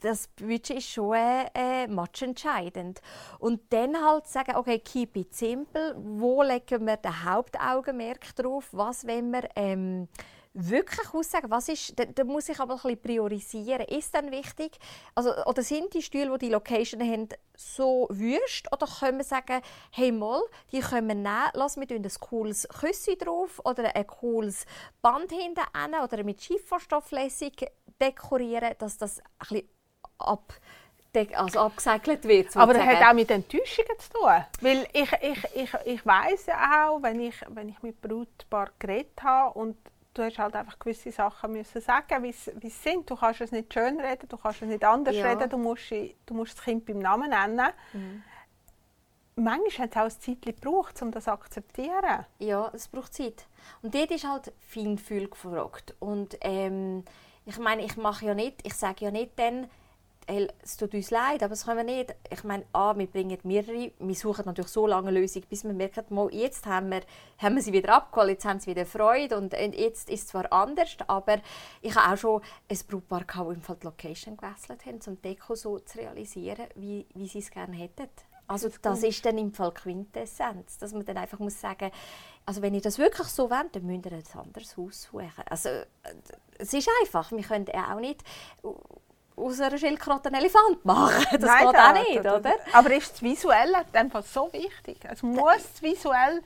[0.00, 3.00] das Budget ist schon äh, äh, matchentscheidend.
[3.38, 5.96] Und dann halt sagen, okay, keep it simple.
[5.98, 8.68] Wo legen wir den Hauptaugenmerk drauf?
[8.72, 10.08] Was wollen wir ähm,
[10.58, 13.86] wirklich aussagen, was ist, da, da, muss ich aber ein bisschen priorisieren.
[13.86, 14.76] Ist dann wichtig,
[15.14, 18.70] also, oder sind die Stühle, die die Location haben, so wüst?
[18.72, 20.42] Oder können wir sagen, hey mal,
[20.72, 24.66] die können wir nehmen, lass mir ein cooles Küsschen drauf oder ein cooles
[25.00, 25.60] Band hinten
[26.02, 29.68] oder mit Schieferstofflässig dekorieren, dass das ein bisschen
[30.18, 30.54] ab
[31.34, 32.56] also abgesegelt wird.
[32.56, 34.44] Aber das hat auch mit Enttäuschungen zu tun.
[34.60, 39.20] Weil ich, ich, ich, ich weiss ja auch, wenn ich, wenn ich mit Brautpaar geredet
[39.22, 39.76] habe und
[40.18, 43.08] du hast halt einfach gewisse Sachen müssen sagen, wie sie sind.
[43.08, 45.26] Du kannst es nicht schön reden, du kannst es nicht anders ja.
[45.26, 47.68] reden, du musst, du musst das Kind beim Namen nennen.
[47.92, 48.22] Mhm.
[49.36, 52.26] Manchmal hat es auch ein Zeit gebraucht, um das zu akzeptieren.
[52.40, 53.46] Ja, es braucht Zeit.
[53.82, 55.94] Und dort ist halt Feingefühl gefragt.
[56.00, 57.04] Und ähm,
[57.46, 59.70] ich meine, ich mache ja nicht, ich sage ja nicht dann,
[60.28, 62.14] hey, es tut uns leid, aber das können wir nicht.
[62.30, 65.72] Ich meine, ah, wir bringen mehrere, wir suchen natürlich so lange eine Lösung, bis wir
[65.72, 67.00] merken, mal, jetzt haben wir,
[67.38, 70.52] haben wir sie wieder abgeholt, jetzt haben sie wieder Freude und jetzt ist es zwar
[70.52, 71.38] anders, aber
[71.80, 75.54] ich habe auch schon ein Brautpaar gehabt, im Fall die Location gewechselt haben, um Deko
[75.54, 78.08] so zu realisieren, wie, wie sie es gerne hätten.
[78.46, 81.90] Also das ist dann im Fall Quintessenz, dass man dann einfach muss sagen,
[82.46, 85.30] also wenn ihr das wirklich so wollt, dann müsst ihr ein anderes Haus suchen.
[85.50, 85.84] Also äh,
[86.56, 88.24] es ist einfach, wir können auch nicht
[89.38, 91.24] aus einer Schildkröte einen Elefant machen.
[91.32, 92.54] Das Nein, geht auch nicht, oder?
[92.72, 94.98] Aber ist das Visuelle einfach so wichtig?
[95.04, 96.42] Es muss das visuell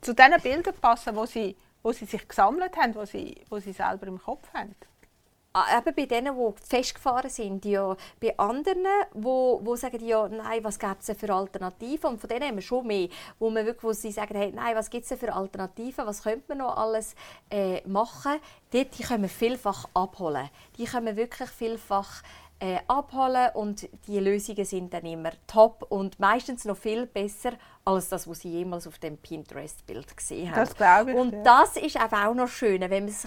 [0.00, 3.72] zu den Bildern passen, wo sie, wo sie sich gesammelt haben, wo sie, wo sie
[3.72, 4.74] selber im Kopf haben.
[5.52, 10.62] Ah, eben bei denen, die festgefahren sind, ja, bei anderen, wo, wo sagen ja, nein,
[10.62, 12.10] was gibt es für Alternativen?
[12.10, 13.08] Und von denen haben wir schon mehr,
[13.40, 16.06] wo, man wirklich, wo sie sagen, hey, nein, was gibt es für Alternativen?
[16.06, 17.16] Was könnte man noch alles
[17.50, 18.38] äh, machen?
[18.70, 20.48] Dort, die können wir vielfach abholen.
[20.78, 22.22] Die können wir wirklich vielfach
[22.60, 27.54] äh, abholen und die Lösungen sind dann immer top und meistens noch viel besser
[27.94, 30.56] als das, was sie jemals auf dem Pinterest-Bild gesehen haben.
[30.56, 31.16] Das glaube ich.
[31.16, 31.42] Und ja.
[31.42, 33.26] das ist auch noch schön, wenn man es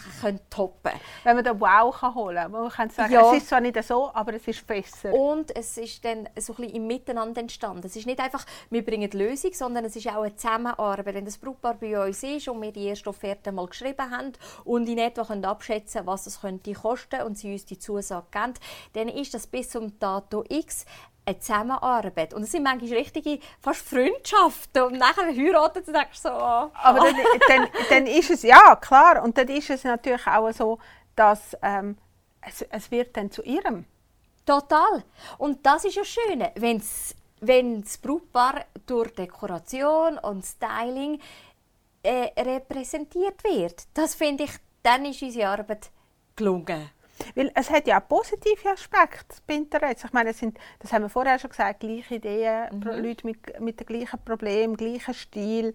[0.50, 1.00] toppen kann.
[1.24, 2.52] Wenn man den Wow kann holen kann.
[2.52, 3.32] Man kann sagen, ja.
[3.32, 5.14] es ist zwar nicht so, aber es ist besser.
[5.14, 7.86] Und es ist dann so ein bisschen im Miteinander entstanden.
[7.86, 11.16] Es ist nicht einfach, wir bringen die Lösung, sondern es ist auch eine Zusammenarbeit.
[11.16, 14.88] Wenn das Brautpaar bei uns ist und wir die erste Offerte mal geschrieben haben und
[14.88, 18.54] in etwa können abschätzen was es könnte kosten und sie uns die Zusage geben,
[18.94, 20.86] dann ist das bis zum Datum X
[21.26, 22.34] eine Zusammenarbeit.
[22.34, 24.84] Und es sind manchmal richtige, fast Freundschaften.
[24.84, 26.30] Und nachher heiraten sie denkst so...
[26.30, 26.70] Oh.
[26.74, 27.16] Aber dann,
[27.48, 30.80] dann, dann, ist es, ja klar, und dann ist es natürlich auch so,
[31.16, 31.98] dass ähm,
[32.42, 33.86] es, es wird dann zu ihrem.
[34.46, 35.04] Total.
[35.38, 41.20] Und das ist ja schön, wenn's, wenn das Brautpaar durch Dekoration und Styling
[42.04, 43.84] äh, repräsentiert wird.
[43.94, 45.90] Das finde ich, dann ist unsere Arbeit
[46.36, 46.90] gelungen.
[47.36, 50.06] Weil es hat ja auch positive Aspekte, Pinterest.
[50.06, 53.04] Ich meine, es sind, das haben wir vorher schon gesagt, gleiche Ideen, mhm.
[53.04, 55.74] Leute mit, mit dem gleichen Problem, gleichen Stil.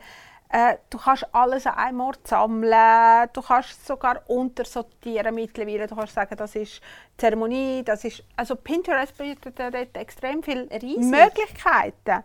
[0.51, 5.87] Äh, du kannst alles an einem Ort sammeln, du kannst sogar untersortieren mittlerweile.
[5.87, 6.81] Du kannst sagen, das ist
[7.19, 8.25] Zeremonie, das ist...
[8.35, 11.05] Also Pinterest bietet dort extrem viele Riesig.
[11.05, 12.23] Möglichkeiten.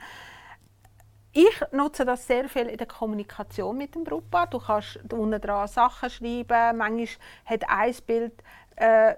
[1.35, 4.47] Ich nutze das sehr viel in der Kommunikation mit dem Brautpaar.
[4.47, 6.77] Du kannst unten dran Sachen schreiben.
[6.77, 7.07] Manchmal
[7.45, 8.33] hat ein Bild
[8.75, 9.15] äh,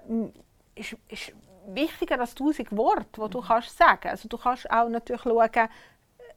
[0.74, 1.32] ist, ist
[1.66, 4.08] wichtiger als tausend Worte, die du kannst sagen.
[4.08, 5.68] Also du kannst auch natürlich schauen,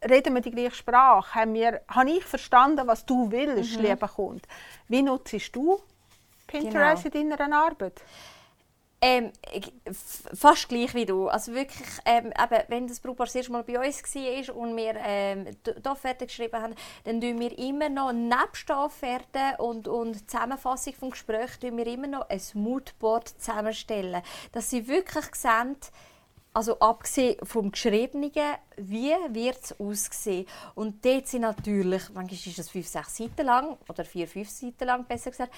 [0.07, 1.35] reden wir die gleiche Sprache?
[1.35, 3.85] Haben wir, habe ich verstanden, was du willst, mhm.
[3.85, 4.41] lieber Kunde?
[4.87, 5.79] Wie nutzt du
[6.47, 7.15] Pinterest genau.
[7.17, 8.01] in deiner Arbeit?
[9.01, 9.31] Ähm,
[10.33, 11.29] fast gleich wie du.
[11.29, 14.93] Also wirklich, ähm, eben, wenn das Brautpaar das erste Mal bei uns war und wir
[14.97, 20.29] ähm, die Offerte geschrieben haben, dann tun wir immer noch, nebst der Offerte und, und
[20.29, 24.21] Zusammenfassung des Gesprächs, tun wir immer noch ein Moodboard zusammenstellen.
[24.51, 25.77] Dass sie wirklich sehen,
[26.53, 28.31] also abgesehen vom Geschriebenen,
[28.75, 30.45] wie wird es aussehen?
[30.75, 34.85] Und dort sind natürlich, manchmal ist es fünf, sechs Seiten lang, oder vier, fünf Seiten
[34.85, 35.53] lang, besser gesagt,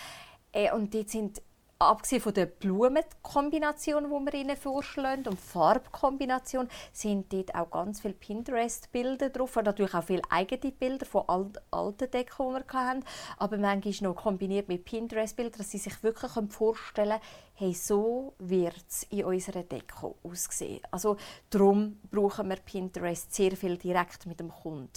[0.51, 1.41] äh, und dort sind
[1.82, 8.13] abgesehen von der Blumenkombination, die wir ihnen vorschlagen, und Farbkombination, sind dort auch ganz viele
[8.13, 11.24] Pinterest-Bilder drauf und natürlich auch viele eigene Bilder von
[11.72, 13.04] alten Deko, die wir hatten,
[13.38, 17.22] aber manchmal noch kombiniert mit Pinterest-Bildern, dass sie sich wirklich vorstellen können,
[17.56, 20.82] hey, so wird es in unserer Deko aussehen.
[20.91, 21.17] Also
[21.50, 24.89] darum brauchen wir Pinterest sehr viel direkt mit dem Kunden.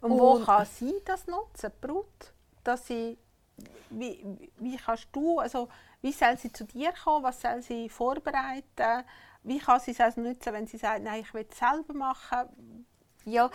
[0.00, 2.32] Und wo und, kann sie das nutzen, Brut?
[2.62, 3.18] Dass sie
[3.90, 4.24] wie,
[4.58, 5.68] wie kannst du, also
[6.04, 7.24] wie soll sie zu dir kommen?
[7.24, 9.06] Was soll sie vorbereiten?
[9.42, 12.86] Wie kann sie es also nutzen, wenn sie sagt, nein, ich will es selber machen?
[13.24, 13.48] Ja,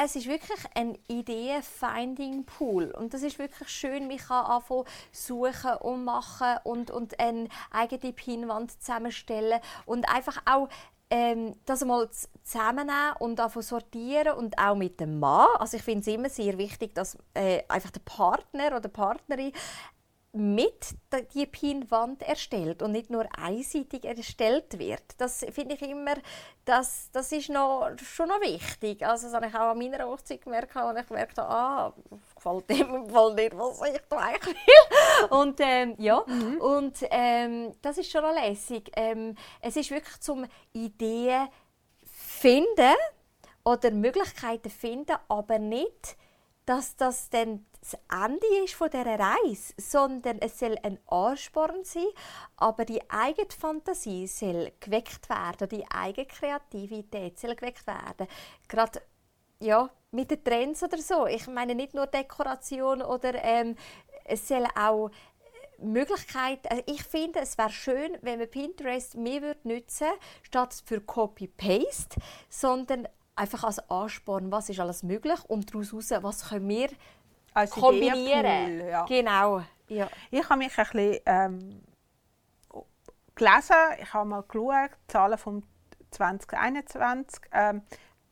[0.00, 2.92] es ist wirklich ein Ideen-Finding-Pool.
[2.92, 4.06] Und das ist wirklich schön.
[4.06, 9.60] Man kann anfangen suchen und machen und, und eine eigene Pinwand zusammenstellen.
[9.84, 10.68] Und einfach auch
[11.10, 12.08] ähm, das einmal
[12.44, 15.48] zusammennehmen und einfach sortieren und auch mit dem Mann.
[15.58, 19.52] Also ich finde es immer sehr wichtig, dass äh, einfach der Partner oder die Partnerin
[20.32, 20.94] mit
[21.34, 25.02] die Pinwand erstellt und nicht nur einseitig erstellt wird.
[25.18, 26.14] Das finde ich immer,
[26.64, 29.04] das, das ist noch, schon noch wichtig.
[29.04, 31.92] Also das habe ich auch an meiner Hochzeit gemerkt und ich gemerkt ah,
[32.36, 35.28] gefällt dem Fall nicht, was ich da eigentlich will.
[35.30, 36.60] Und ähm, ja, mhm.
[36.60, 38.90] und ähm, das ist schon noch lässig.
[38.94, 41.48] Ähm, es ist wirklich zum Ideen
[42.04, 42.94] finden
[43.64, 46.16] oder Möglichkeiten finden, aber nicht,
[46.66, 52.06] dass das dann das Ende ist von dieser Reise, sondern es soll ein Ansporn sein,
[52.56, 58.26] aber die eigene Fantasie soll geweckt werden, die eigene Kreativität soll geweckt werden.
[58.68, 59.00] Gerade
[59.60, 61.26] ja, mit den Trends oder so.
[61.26, 63.76] Ich meine nicht nur Dekoration oder ähm,
[64.24, 65.10] es soll auch
[65.78, 70.08] Möglichkeit, also ich finde, es wäre schön, wenn man Pinterest mehr würde nutzen
[70.42, 76.48] statt für Copy-Paste, sondern einfach als Ansporn, was ist alles möglich und daraus heraus, was
[76.50, 76.90] können wir
[77.54, 78.86] Als kombinieren.
[78.86, 79.04] Ja.
[79.06, 79.62] Genau.
[79.88, 80.08] Ja.
[80.30, 81.82] Ich habe mich ein bisschen ähm,
[83.34, 85.62] gelesen, ich habe mal geschaut, die Zahlen vom
[86.10, 87.40] 2021.
[87.52, 87.82] Ähm,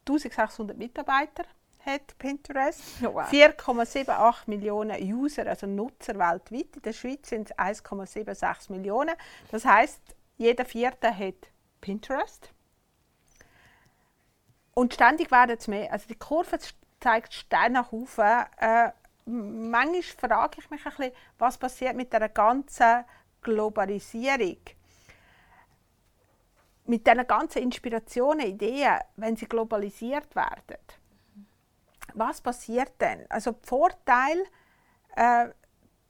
[0.06, 1.44] 1600 Mitarbeiter
[1.84, 2.82] hat Pinterest.
[3.02, 3.30] Oh, wow.
[3.30, 6.76] 4,78 Millionen User, also Nutzer weltweit.
[6.76, 9.14] In der Schweiz sind es 1,76 Millionen.
[9.50, 10.00] Das heißt,
[10.36, 11.50] jeder Vierte hat
[11.80, 12.52] Pinterest.
[14.74, 15.92] Und ständig werden es mehr.
[15.92, 16.58] Also die Kurve
[17.00, 18.44] zeigt steil nach oben.
[18.58, 18.90] Äh,
[19.28, 23.04] manchmal frage ich mich ein bisschen, was passiert mit der ganzen
[23.42, 24.58] Globalisierung.
[26.84, 30.78] Mit diesen ganzen Inspirationen, Ideen, wenn sie globalisiert werden.
[32.14, 33.26] Was passiert denn?
[33.28, 34.42] Also Vorteil,
[35.14, 35.48] äh,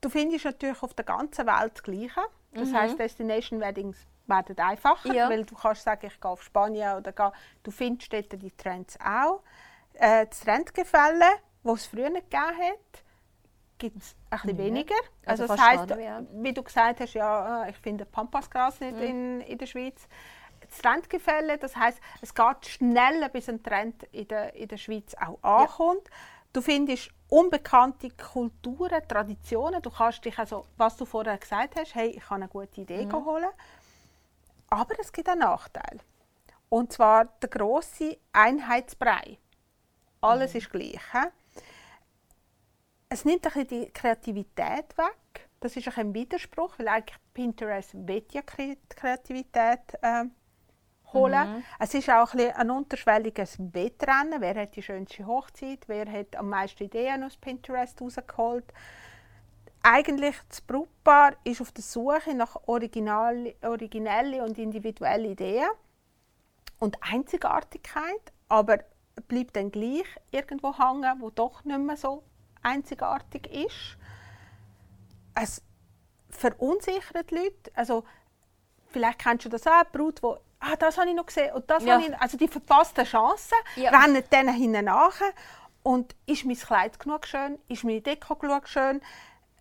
[0.00, 2.20] du findest natürlich auf der ganzen Welt das Gleiche.
[2.52, 5.28] Das heißt, Destination Weddings werden einfacher, Ja.
[5.28, 8.96] weil du kannst sagen, ich gehe auf Spanien oder gehe, du findest dort die Trends
[9.04, 9.42] auch.
[9.94, 11.26] Äh, das Trendgefälle,
[11.64, 13.04] das es früher gegeben hat,
[13.78, 14.94] gibt es ein bisschen weniger.
[15.26, 16.24] Also Also, das mehr.
[16.32, 20.06] wie du gesagt hast, ja, äh, ich finde Pampasgras nicht in, in der Schweiz.
[20.68, 25.14] Das Trendgefälle, das heißt, es geht schneller, bis ein Trend in der, in der Schweiz
[25.14, 26.08] auch ankommt.
[26.52, 29.80] Du findest unbekannte Kulturen, Traditionen.
[29.82, 33.06] Du kannst dich also, was du vorher gesagt hast, hey, ich kann eine gute Idee
[33.06, 33.24] Mhm.
[33.24, 33.48] holen.
[34.70, 36.00] Aber es gibt einen Nachteil.
[36.68, 39.38] Und zwar der große Einheitsbrei.
[40.20, 40.58] Alles Mhm.
[40.58, 41.00] ist gleich.
[41.12, 41.28] hä?
[43.10, 45.48] Es nimmt ein bisschen die Kreativität weg.
[45.60, 50.32] Das ist ein Widerspruch, weil eigentlich Pinterest will ja Kreativität ähm,
[51.12, 51.64] holen.
[51.78, 54.40] Es ist auch ein, ein unterschwelliges Wettrennen.
[54.40, 55.88] Wer hat die schönste Hochzeit?
[55.88, 58.72] Wer hat am meisten Ideen aus Pinterest rausgeholt?
[59.82, 65.68] Eigentlich das Brautpaar ist auf der Suche nach original, originellen und individuellen Ideen
[66.78, 68.80] und Einzigartigkeit, aber
[69.28, 72.22] bleibt dann gleich irgendwo hängen, wo doch nicht mehr so
[72.62, 73.96] einzigartig ist.
[75.34, 75.62] Es
[76.30, 77.70] verunsichert die Leute.
[77.74, 78.04] Also,
[78.90, 80.26] vielleicht kennst du das auch, eine Brut, die
[80.60, 81.94] ah, das habe ich noch gesehen und das Ja.
[81.94, 83.90] habe ich, also die verpassten Chancen, Ja.
[83.90, 85.14] rennen denen hinten nach
[85.84, 89.00] und ist mein Kleid genug schön, ist meine Deko genug schön,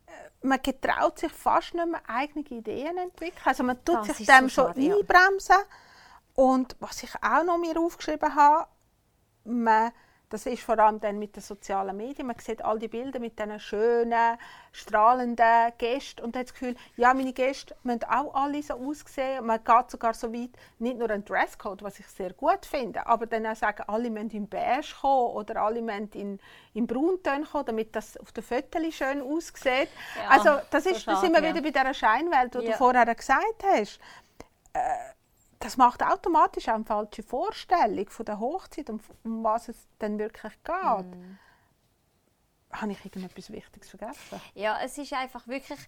[0.07, 3.41] Äh, man getraut sich fast nicht mehr eigene Ideen entwickeln.
[3.45, 4.95] Also man tut Das sich dem so so schade, ja.
[4.95, 5.57] einbremsen.
[6.33, 8.67] Und was ich auch noch mir aufgeschrieben habe,
[9.43, 9.91] man,
[10.29, 13.39] das ist vor allem dann mit den sozialen Medien, man sieht all die Bilder mit
[13.39, 14.37] diesen schönen,
[14.71, 19.45] strahlenden Gästen und hat das Gefühl, ja, meine Gäste müssen auch alle so aussehen.
[19.45, 23.25] Man geht sogar so weit, nicht nur ein Dresscode, was ich sehr gut finde, aber
[23.25, 26.39] dann auch sagen, alle müssen in beige kommen oder alle müssen in,
[26.73, 29.89] in Brauntönen kommen, damit das auf den Fotos schön aussieht.
[30.15, 31.55] Ja, also das, so ist, da schade, sind wir ja.
[31.55, 32.71] wieder bei dieser Scheinwelt, die Ja.
[32.71, 33.99] du vorher gesagt hast
[35.59, 40.19] das macht automatisch auch eine falsche Vorstellung von der Hochzeit und um was es dann
[40.19, 41.05] wirklich geht.
[41.05, 41.39] Mhm.
[42.71, 44.41] Habe ich irgendetwas Wichtiges vergessen?
[44.53, 45.79] Ja, es ist einfach wirklich.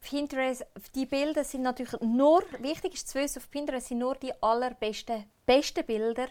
[0.00, 4.34] Pinterest, die Bilder sind natürlich nur, wichtig ist zu wissen, auf Pinterest sind nur die
[4.42, 6.28] allerbesten besten Bilder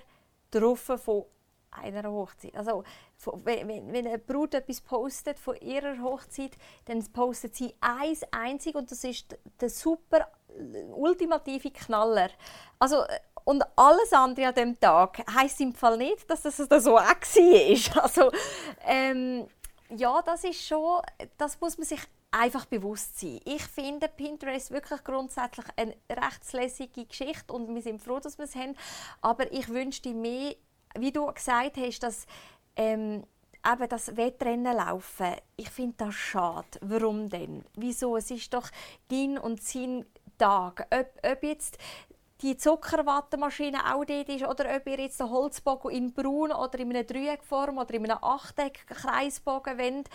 [0.52, 1.26] drauf von
[1.72, 2.56] einer Hochzeit.
[2.56, 2.84] Also,
[3.44, 8.92] wenn, wenn eine Brut etwas postet von ihrer Hochzeit, dann postet sie eins einzig und
[8.92, 10.28] das ist der super
[10.96, 12.30] ultimative Knaller.
[12.80, 16.98] Also, äh, und alles andere an dem Tag heisst im Fall nicht, dass das so
[16.98, 18.04] auch war.
[18.04, 18.32] Also,
[18.86, 19.48] ähm,
[19.90, 21.02] ja, das ist schon,
[21.38, 22.00] das muss man sich
[22.32, 23.40] einfach bewusst sein.
[23.46, 28.56] Ich finde Pinterest wirklich grundsätzlich eine rechtslässige Geschichte und wir sind froh, dass wir es
[28.56, 28.76] haben.
[29.22, 30.56] Aber ich wünschte mehr,
[30.98, 32.26] wie du gesagt hast, dass
[32.76, 33.24] ähm,
[33.66, 35.36] eben das Wettrennen laufen.
[35.56, 36.68] Ich finde das schade.
[36.82, 37.64] Warum denn?
[37.76, 38.18] Wieso?
[38.18, 38.70] Es ist doch
[39.10, 40.06] dein und sein
[40.38, 40.88] Tag.
[40.92, 41.78] Ob, ob jetzt
[42.42, 46.90] die Zuckerwattemaschine auch dort ist oder ob ihr jetzt den Holzbogen in braun oder in
[46.90, 50.10] einer Dreieckform oder in einem Achteck-Kreisbogen wollt.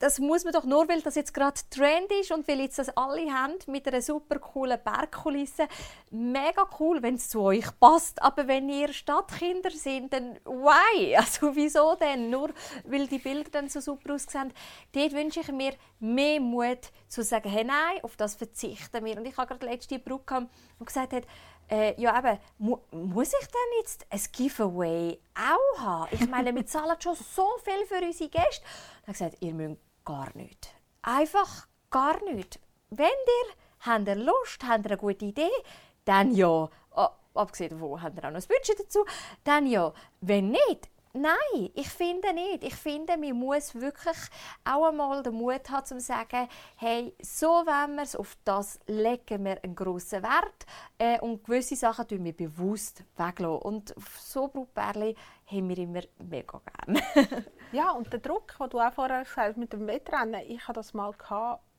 [0.00, 2.88] Das muss man doch nur, weil das jetzt gerade Trend ist und weil jetzt das
[2.96, 5.68] alle haben mit einer super coolen Bergkulisse.
[6.10, 8.22] Mega cool, wenn es zu euch passt.
[8.22, 11.16] Aber wenn ihr Stadtkinder sind, dann why?
[11.20, 12.30] Also wieso denn?
[12.30, 12.48] Nur
[12.84, 14.54] weil die Bilder dann so super aussehen.
[14.92, 19.18] Dort wünsche ich mir mehr Mut zu sagen, hey nein, auf das verzichten wir.
[19.18, 20.48] Und ich habe gerade letzte Brücke
[20.80, 21.24] die gesagt hat,
[21.70, 26.08] äh, ja eben, mu muss ich denn jetzt ein Giveaway auch haben?
[26.12, 28.64] Ich meine, wir zahlen schon so viel für unsere Gäste.
[29.06, 30.74] Ich gesagt, ihr müsst gar nicht.
[31.02, 32.58] Einfach gar nicht.
[32.90, 35.56] Wenn ihr, habt ihr Lust, habt ihr eine gute Idee,
[36.04, 36.68] dann ja.
[36.90, 39.04] Ah, abgesehen davon habt ihr auch noch ein Budget dazu.
[39.44, 39.92] Dann ja.
[40.20, 42.62] Wenn nicht, Nein, ich finde nicht.
[42.62, 44.16] Ich finde, man muss wirklich
[44.64, 49.44] auch einmal den Mut haben, zu sagen, hey, so wollen wir es, auf das legen
[49.44, 50.66] wir einen grossen Wert
[50.98, 53.62] äh, und gewisse Sachen tun wir bewusst weglassen.
[53.62, 57.02] Und so Brutbärli haben wir immer mega gerne.
[57.72, 60.78] ja, und der Druck, den du auch vorher gesagt hast mit dem Wettrennen, ich hatte
[60.78, 61.12] das mal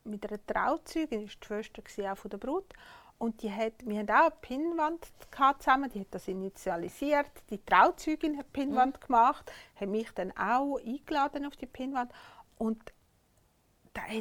[0.04, 2.66] mit einer Trauzeugin, das war die Schwester auch von der Brut.
[3.22, 5.06] Und die hat, wir hatten auch eine Pinnwand
[5.60, 7.30] zusammen, die hat das initialisiert.
[7.50, 9.06] Die Trauzeugin hat Pinnwand mhm.
[9.06, 12.10] gemacht, hat mich dann auch eingeladen auf die Pinnwand.
[12.58, 12.82] Und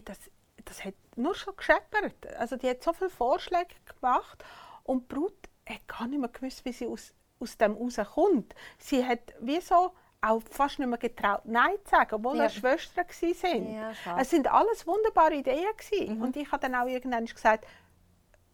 [0.05, 0.29] das,
[0.63, 2.27] das hat nur schon gescheppert.
[2.37, 4.45] Also die hat so viele Vorschläge gemacht
[4.83, 8.53] und die Brut hat gar nicht mehr gewusst, wie sie aus, aus dem rauskommt.
[8.77, 12.49] Sie hat wie so auch fast nicht mehr getraut, Nein zu sagen, obwohl ja.
[12.49, 13.73] Schwestern waren.
[13.73, 15.65] Ja, es sind alles wunderbare Ideen.
[16.07, 16.21] Mhm.
[16.21, 17.65] Und ich habe dann auch irgendwann gesagt,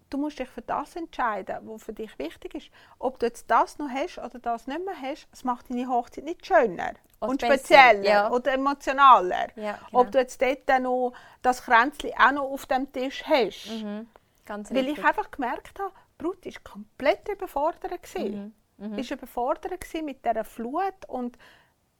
[0.10, 2.70] du musst dich für das entscheiden, was für dich wichtig ist.
[3.00, 6.24] Ob du jetzt das noch hast oder das nicht mehr hast, das macht deine Hochzeit
[6.24, 8.32] nicht schöner Was und spezieller ja.
[8.32, 9.48] oder emotionaler.
[9.56, 10.02] Ja, genau.
[10.02, 13.70] Ob du jetzt dort noch das Kränzchen auch noch auf dem Tisch hast.
[13.70, 14.08] Mhm.
[14.48, 18.00] Weil ich einfach gemerkt habe, die Brut war komplett überfordert.
[18.18, 18.54] Mhm.
[18.78, 18.98] Mhm.
[18.98, 21.38] Ist überfordert mit dieser Flut und,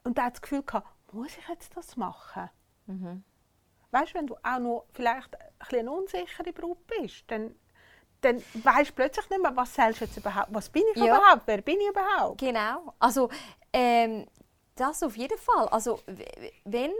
[0.04, 2.50] und hat das Gefühl gehabt, muss ich jetzt das machen?
[2.86, 3.24] Mhm.
[3.92, 7.56] Weißt du, wenn du auch noch vielleicht ein bisschen unsichere Brut bist, dann
[8.28, 11.18] dann weißt du plötzlich nicht mehr, was selbst jetzt überhaupt, was bin ich ja.
[11.18, 12.40] überhaupt, wer bin ich überhaupt?
[12.40, 13.30] Genau, also
[13.74, 14.26] ähm,
[14.76, 15.68] das auf jeden Fall.
[15.70, 16.00] Also
[16.66, 16.92] wenn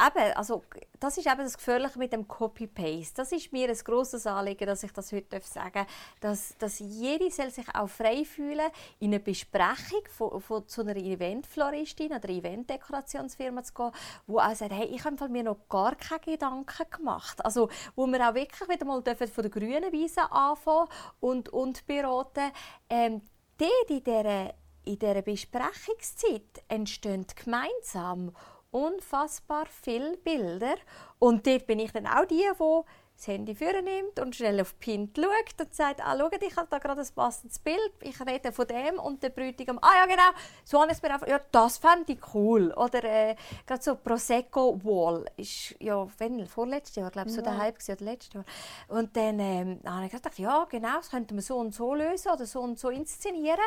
[0.00, 0.62] eben, also
[0.98, 3.14] das ist eben das Gefährliche mit dem Copy-Paste.
[3.16, 5.86] Das ist mir ein grosses Anliegen, dass ich das heute sagen darf,
[6.20, 10.96] dass, dass jede soll sich auch frei fühlen, in eine Besprechung von, von, zu einer
[10.96, 13.90] Eventfloristin oder Eventdekorationsfirma zu gehen,
[14.26, 17.44] wo auch sagt, hey, ich habe mir noch gar keine Gedanken gemacht.
[17.44, 20.88] Also, wo wir auch wirklich wieder mal dürfen von der grünen Wiese anfangen
[21.20, 22.50] und, und beraten.
[22.88, 23.22] Ähm,
[23.60, 24.54] die in dieser,
[24.84, 28.32] in dieser Besprechungszeit entstehen gemeinsam
[28.74, 30.74] unfassbar viele Bilder.
[31.18, 32.82] Und dort bin ich dann auch die, die
[33.16, 36.78] das Handy nimmt und schnell auf Pint schaut und sagt, ah, schau, ich habe da
[36.78, 40.80] gerade ein passendes Bild, ich rede von dem und der Bräutigam, ah ja genau, so
[40.80, 42.72] habe ich es mir einfach, ja, das fände ich cool.
[42.72, 47.50] Oder äh, gerade so Prosecco Wall, ist ja, wenn, vorletztes Jahr, glaube ich, so ja.
[47.50, 48.44] der Hype oder letztes Jahr.
[48.88, 52.32] Und dann ähm, habe ich gedacht, ja genau, das könnte man so und so lösen
[52.32, 53.58] oder so und so inszenieren,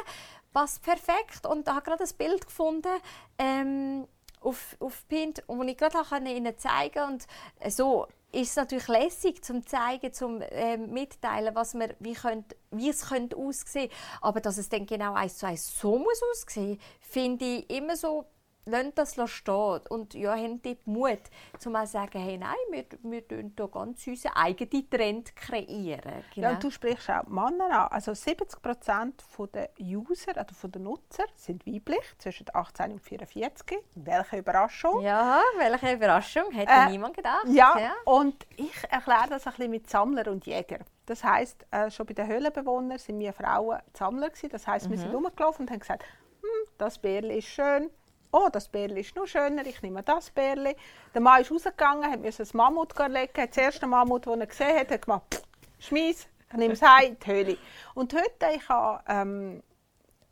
[0.52, 2.92] passt perfekt und habe gerade ein Bild gefunden,
[3.38, 4.08] ähm,
[4.42, 5.98] auf, auf Pint, und ich gerade
[6.30, 7.28] ihnen zeigen und
[7.60, 12.56] äh, so ist es natürlich lässig zum zeigen, zum äh, mitteilen, was wir, wie, könnt,
[12.72, 13.90] wie es könnte aussehen.
[14.22, 18.26] Aber dass es dann genau eins zu eins so muss aussehen, finde ich immer so
[18.68, 21.20] lasst das stehen und ja, haben die Mut,
[21.66, 26.24] um mal zu sagen, hey, nein, wir, wir tun hier ganz unseren eigenen Trend kreieren.
[26.34, 26.48] Genau.
[26.48, 27.88] Ja, und du sprichst auch Männer an.
[27.92, 33.80] Also 70 Prozent der User, also der Nutzer, sind weiblich, zwischen 18 und 44.
[33.96, 35.02] Welche Überraschung.
[35.02, 37.46] Ja, welche Überraschung, hätte äh, niemand gedacht.
[37.48, 40.80] Ja, ja, und ich erkläre das ein bisschen mit Sammler und Jäger.
[41.06, 44.50] Das heisst, äh, schon bei den Höhlenbewohnern sind wir Frauen Sammler gewesen.
[44.50, 44.92] Das heisst, mhm.
[44.92, 46.04] wir sind rumgelaufen und haben gesagt,
[46.42, 47.90] hm, das Bärli ist schön,
[48.32, 50.76] oh, das Bärli ist noch schöner, ich nehme das Bärli.
[51.14, 54.80] Der Mann ist rausgegangen, hat ein Mammut legen, hat das erste Mammut, das er gesehen
[54.80, 55.48] hat, hat gemacht,
[55.80, 57.58] schmeiß, ich nehme es heim, die Höhle.
[57.94, 59.64] Und heute, ich habe ähm,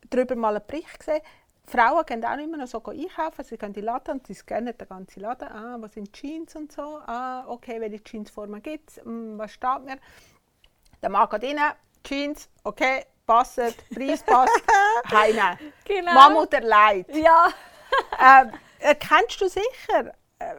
[0.10, 1.22] darüber mal einen Bericht gesehen,
[1.68, 4.78] Frauen gehen auch immer noch so einkaufen, sie gehen in den Laden und sie scannen
[4.78, 8.98] den ganzen Laden, ah, was sind Jeans und so, ah, okay, welche Jeansformen gibt es,
[9.04, 9.98] hm, was steht mir.
[11.02, 13.56] Der Mann geht rein, Jeans, okay, passt,
[13.94, 14.54] Preis passt,
[15.12, 15.58] heim.
[15.86, 16.14] Genau.
[16.14, 17.16] Mammut erleidet.
[17.16, 17.52] Ja
[18.80, 20.16] äh, kennst du sicher.
[20.40, 20.56] Äh,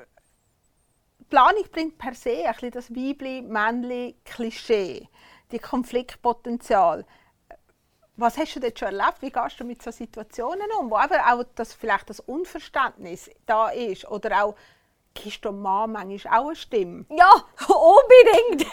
[1.29, 5.09] Planung bringt per se ein bisschen das Weibli-Männli-Klischee,
[5.51, 7.05] die Konfliktpotenzial.
[8.17, 9.21] Was hast du dort schon erlebt?
[9.21, 13.69] Wie gehst du mit solchen Situationen um, wo aber auch das, vielleicht das Unverständnis da
[13.71, 14.55] ist oder auch
[15.15, 17.05] gibst du Mann manchmal auch eine Stimme?
[17.11, 17.31] Ja,
[17.69, 18.67] unbedingt.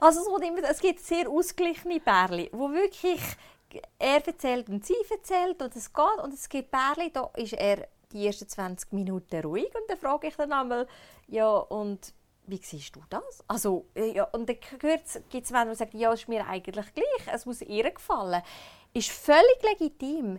[0.00, 0.26] Also es,
[0.70, 3.20] es gibt sehr ausgeglichene Pärchen, wo wirklich
[3.98, 7.86] er erzählt und sie erzählt und es geht und es gibt Pärchen, da ist er
[8.12, 10.86] die ersten 20 Minuten ruhig und dann frage ich dann einmal,
[11.28, 12.12] ja und
[12.50, 13.44] wie siehst du das?
[13.46, 14.56] Also, äh, ja, und dann
[15.28, 18.42] gibt es Männer, die sagen, ja, ist mir eigentlich gleich, es muss ihr gefallen.
[18.92, 20.38] Ist völlig legitim,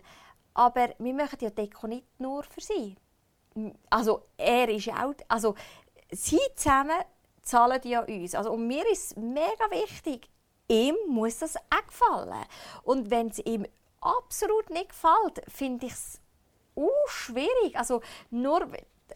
[0.54, 2.96] aber wir machen ja Deko nicht nur für sie.
[3.88, 5.54] Also, er ist auch, also,
[6.10, 7.00] sie zusammen
[7.42, 8.34] zahlen ja uns.
[8.34, 10.28] Also, und mir ist mega wichtig,
[10.68, 12.44] ihm muss das auch gefallen.
[12.82, 13.66] Und wenn es ihm
[14.00, 16.21] absolut nicht gefällt, finde ich es
[16.76, 17.76] uh, schwierig.
[17.76, 18.00] Also,
[18.30, 18.68] nur,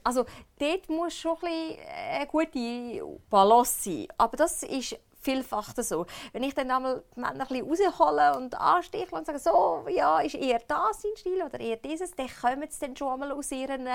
[0.03, 0.25] also
[0.59, 1.77] dort muss schon ein
[2.17, 4.09] eine gute Balance sein.
[4.19, 4.97] Aber das ist
[5.27, 6.07] vielfach so.
[6.33, 10.21] Wenn ich dann einmal die Männer ein bisschen raushole und ansteche und sage, so, ja,
[10.21, 13.51] ist eher das sein Stil oder eher dieses, dann kommen sie dann schon einmal aus
[13.51, 13.89] ihren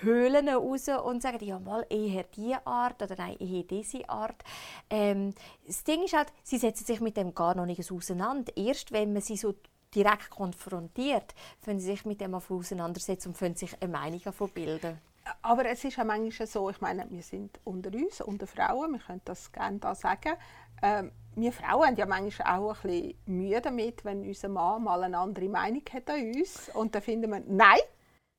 [0.00, 4.42] Höhlen raus und sagen, ja, mal eher diese Art oder nein, eher diese Art.
[4.88, 5.34] Ähm,
[5.66, 8.50] das Ding ist halt, sie setzen sich mit dem gar noch nicht auseinander.
[8.56, 9.54] Erst wenn man sie so
[9.94, 11.34] direkt konfrontiert,
[11.64, 14.98] können sie sich mit dem auseinandersetzen und können sich eine Meinung davon bilden.
[15.42, 19.00] Aber es ist auch manchmal so, ich meine, wir sind unter uns, unter Frauen, wir
[19.00, 20.34] können das gerne da sagen.
[20.82, 25.02] Ähm, wir Frauen haben ja manchmal auch ein bisschen Mühe damit, wenn unser Mann mal
[25.02, 26.70] eine andere Meinung hat an uns.
[26.74, 27.78] Und dann finden wir, nein,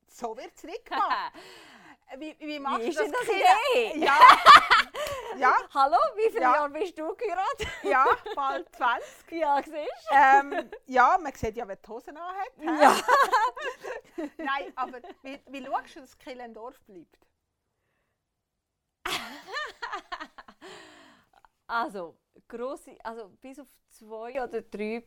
[0.07, 1.33] so wird es nicht gemacht.
[2.18, 3.24] Wie, wie machst wie du das?
[3.24, 3.99] Idee?
[4.03, 4.18] Ja.
[5.38, 5.53] ja.
[5.74, 6.55] Hallo, wie viele Ja.
[6.55, 7.68] Jahre bist du geheiratet?
[7.84, 8.05] Ja,
[8.36, 9.32] bald 20.
[9.32, 12.51] Ja, siehst Ähm, ja, man sieht ja, wer die Hosen anhat.
[12.62, 12.99] Ja.
[14.38, 17.18] Nein, aber wie, wie schaust du, dass Kiel im Dorf bleibt?
[21.72, 25.03] Also, grosse, also bis auf zwei oder drei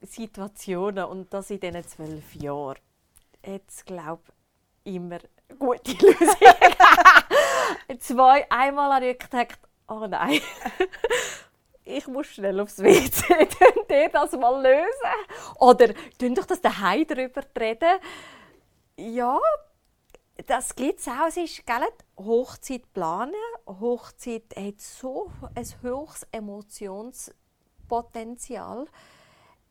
[0.00, 2.78] Situationen und das in diesen zwölf Jahren.
[3.44, 4.22] Jetzt glaube
[4.82, 5.18] ich immer
[5.58, 6.28] gute Lösung.
[7.98, 10.40] zwei, einmal habe ich gedacht, oh nein,
[11.84, 13.28] ich muss schnell aufs WC,
[13.58, 15.14] könnt ihr das mal lösen?
[15.58, 17.98] Oder tun doch das daheim darüber reden?
[18.96, 19.38] Ja,
[20.46, 21.28] das gibt es auch.
[21.28, 21.86] Es ist gell,
[22.18, 23.34] Hochzeit planen.
[23.66, 28.86] Hochzeit hat so ein hohes Emotionspotenzial.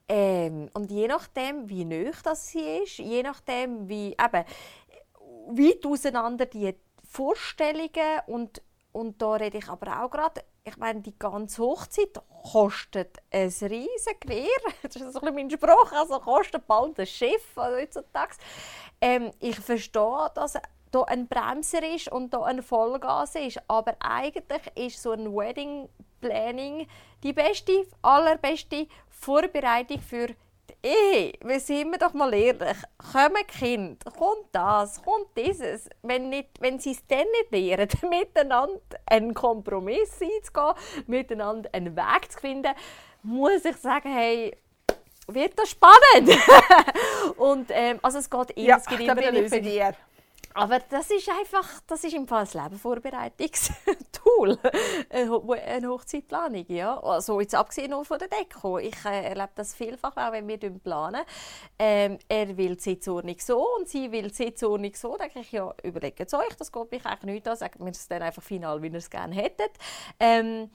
[0.08, 4.46] Ähm, und je nachdem, wie nöch das sie ist, je nachdem, wie eben,
[5.48, 6.76] weit auseinander die
[7.08, 13.18] Vorstellungen und, und da rede ich aber auch gerade, ich meine, die ganze Hochzeit kostet
[13.32, 14.48] ein riesen Gewehr.
[14.82, 18.36] Das ist so ein mein Spruch, also kostet bald ein Schiff also heutzutage.
[19.00, 20.54] Ähm, ich verstehe, dass
[20.92, 25.90] da ein Bremser ist und da ein Vollgas ist, aber eigentlich ist so ein Wedding
[26.22, 26.88] Planning
[27.22, 30.28] die beste, allerbeste Vorbereitung für
[30.86, 31.34] Ehe.
[31.44, 32.78] Wir sind wir doch mal ehrlich.
[33.12, 35.90] Kommen Kind, kommt das, kommt dieses.
[36.04, 40.76] Wenn, nicht, wenn sie es dann nicht lernen, miteinander einen Kompromiss einzugehen,
[41.08, 42.74] miteinander einen Weg zu finden,
[43.24, 44.56] muss ich sagen, hey,
[45.28, 46.38] wird das spannend.
[47.38, 49.64] Und ähm, also es geht immer, Ja, es da immer eine Lösung.
[50.58, 54.58] Aber das ist einfach, das ist im Fall ein Lebenvorbereitungstool,
[55.10, 56.98] eine Ho- eine Hochzeitplanung, ja.
[57.04, 58.78] Also jetzt abgesehen nur von der Deko.
[58.80, 61.24] Ich äh, erlebe das vielfach, auch wenn wir planen.
[61.78, 65.18] Ähm, er will die Sitzordnung so und sie will die Sitzordnung so.
[65.18, 67.58] Denke ich, ja, überlegt es euch, das geht mich eigentlich nicht an.
[67.58, 69.72] Sagt mir es dann einfach final, wie ihr es gerne hättet.
[70.22, 70.70] Ähm,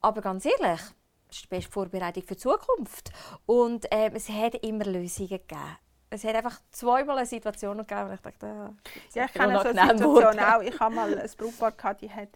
[0.00, 0.80] aber ganz ehrlich,
[1.28, 3.10] das ist die beste Vorbereitung für die Zukunft.
[3.44, 5.76] Und ähm, es hat immer Lösungen gegeben.
[6.10, 8.74] Es hat einfach zweimal eine Situation gegeben, wo ich dachte, ah,
[9.14, 10.60] Ja, ich kenne so eine Situation auch.
[10.60, 12.30] Ich habe mal ein Brautpaar, gehabt, die hat,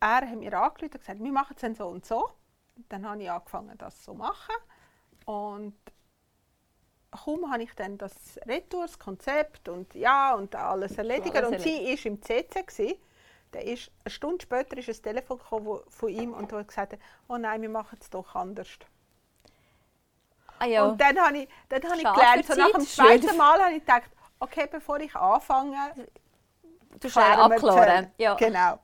[0.00, 2.30] er hat mir angerufen und gesagt, wir machen es dann so und so.
[2.76, 4.54] Und dann habe ich angefangen, das so zu machen.
[5.24, 5.76] Und
[7.12, 11.36] kaum habe ich dann das Retour, das Konzept und ja und alles erledigt.
[11.36, 12.62] alles Und sie war im CC.
[12.62, 12.94] Gewesen.
[13.52, 16.98] Dann ist, eine Stunde später ist ein Telefon gekommen von ihm und er hat gesagt,
[17.28, 18.68] oh nein, wir machen es doch anders.
[20.60, 20.84] Ah, ja.
[20.84, 23.80] Und dann habe ich, dann habe ich gelernt, so nach dem zweiten Mal habe ich
[23.80, 25.76] gedacht, okay, bevor ich anfange,
[27.00, 28.12] du abklären.
[28.18, 28.34] Ja.
[28.34, 28.78] Genau.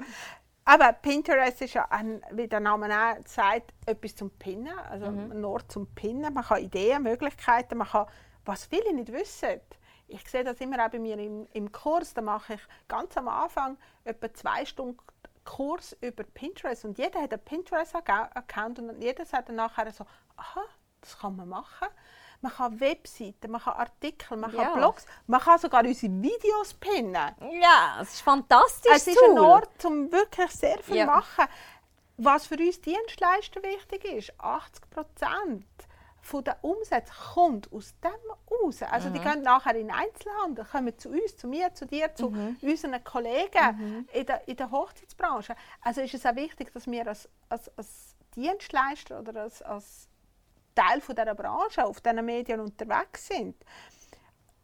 [0.64, 5.31] Aber Pinterest ist ja, ein, wie der Name auch sagt, etwas zum Pinnen, also Mhm.
[5.33, 6.35] ein Ort zum Pinnen.
[6.35, 8.07] Man kann Ideen, Möglichkeiten, man kann,
[8.45, 9.61] was viele nicht wissen.
[10.09, 13.29] Ich sehe das immer auch bei mir im, im Kurs, da mache ich ganz am
[13.29, 14.99] Anfang etwa zwei Stunden
[15.45, 20.05] Kurs über Pinterest und jeder hat einen Pinterest-Account und jeder sagt dann nachher so,
[20.37, 20.62] aha,
[21.01, 21.89] das kann man machen.
[22.43, 24.65] Man kann Webseiten, man kann Artikel, man Ja.
[24.65, 27.35] kann Blogs, man kann sogar unsere Videos pinnen.
[27.61, 28.93] ja, es ist fantastisch.
[28.95, 31.07] Es ist ein Ort, um wirklich sehr viel zu Ja.
[31.07, 31.47] machen.
[32.19, 35.67] Was für uns Dienstleister wichtig ist, 80 Prozent
[36.45, 38.11] der Umsätze kommt aus dem
[38.51, 38.83] raus.
[38.83, 39.13] Also Mhm.
[39.15, 42.57] die gehen nachher in Einzelhandel, kommen zu uns, zu mir, zu dir, zu Mhm.
[42.63, 45.55] unseren Kollegen in, der, in der Hochzeitsbranche.
[45.83, 50.09] Also ist es auch wichtig, dass wir als, als, als Dienstleister oder als, als
[50.77, 53.57] Teil von dieser Branche auf diesen Medien unterwegs sind.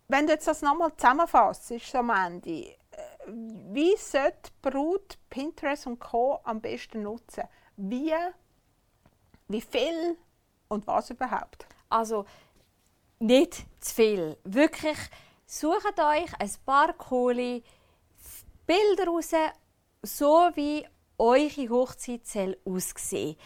[0.07, 2.77] Wenn du jetzt das nochmal zusammenfasst, ist am Ende, äh,
[3.27, 6.41] wie sollte Brut Pinterest und Co.
[6.45, 7.45] am besten nutzen?
[7.77, 8.13] Wie,
[9.49, 10.19] wie viel
[10.69, 11.67] und was überhaupt?
[11.89, 12.27] Also
[13.19, 14.37] nicht zu viel.
[14.45, 14.99] Wirklich,
[15.47, 17.63] sucht euch ein paar coole
[18.67, 19.31] Bilder raus,
[20.03, 20.87] so wie
[21.19, 23.37] eure Hochzeit soll aussehen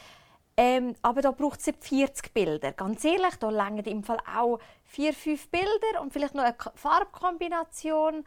[0.57, 2.73] ähm, aber da braucht es nicht 40 Bilder.
[2.73, 8.25] Ganz ehrlich, da langen im Fall auch 4, 5 Bilder und vielleicht noch eine Farbkombination.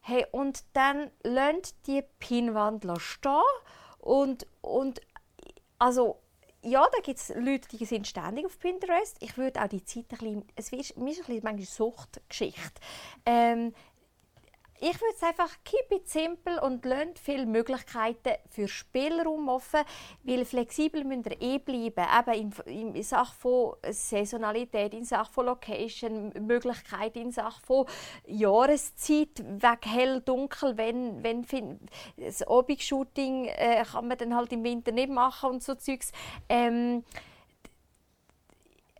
[0.00, 3.42] Hey, und dann lasst die Pinnwand stehen
[3.98, 5.00] und, und
[5.78, 6.16] also
[6.62, 9.16] ja, da gibt es Leute, die sind ständig auf Pinterest.
[9.20, 12.80] Ich würde auch die Zeit ein bisschen, es ist, ist ein bisschen manchmal Suchtgeschichte.
[13.24, 13.72] Ähm,
[14.80, 19.80] ich würde es einfach keep it simple und lasst viele Möglichkeiten für Spielraum offen,
[20.22, 25.46] weil flexibel müsst ihr eh bleiben, eben in, in Sachen von Saisonalität, in Sachen von
[25.46, 27.86] Location, Möglichkeiten, in Sachen von
[28.26, 31.44] Jahreszeit, weg hell, dunkel, wenn, wenn
[32.16, 36.10] das Obig-Shooting äh, kann man dann halt im Winter nicht machen und so Zeugs.
[36.48, 37.04] Ähm,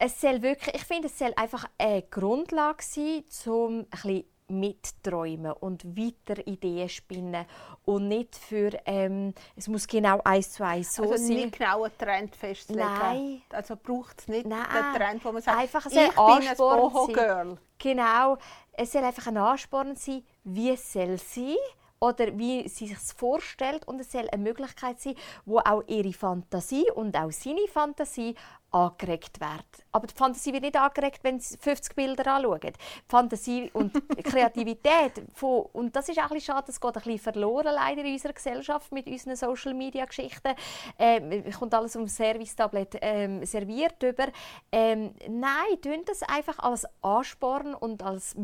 [0.02, 5.52] es soll wirklich, ich finde, es soll einfach eine Grundlage sein, um ein bisschen mitträumen
[5.52, 7.46] und weiter Ideen spinnen
[7.84, 11.36] und nicht für ähm, es muss genau eins zu eins so also sein.
[11.36, 12.80] nicht genau einen Trend festlegen.
[12.80, 13.42] Nein.
[13.50, 14.66] Also braucht es nicht Nein.
[14.74, 17.58] den Trend, wo man sagt, Einfach ich ein bin ein Boho-Girl.
[17.78, 18.36] Genau.
[18.72, 21.56] Es soll einfach ein Ansporn sein, wie es soll sein
[22.00, 26.90] oder wie sie sich vorstellt und es soll eine Möglichkeit sein, wo auch ihre Fantasie
[26.94, 28.34] und auch seine Fantasie
[28.70, 29.84] angeregt wird.
[29.92, 32.60] Aber die Fantasie wird nicht angeregt, wenn sie 50 Bilder anschauen.
[32.60, 32.72] Die
[33.08, 37.02] Fantasie und die Kreativität von, und das ist auch ein bisschen schade, das geht ein
[37.02, 40.54] bisschen verloren leider in unserer Gesellschaft mit unseren Social Media Geschichten.
[40.98, 44.28] Ähm, kommt alles um Service Tablet ähm, serviert über.
[44.70, 48.36] Ähm, nein, tun das einfach als Ansporn und als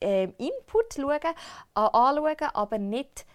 [0.00, 1.34] ähm, Input schauen,
[1.74, 3.26] anschauen, aber nicht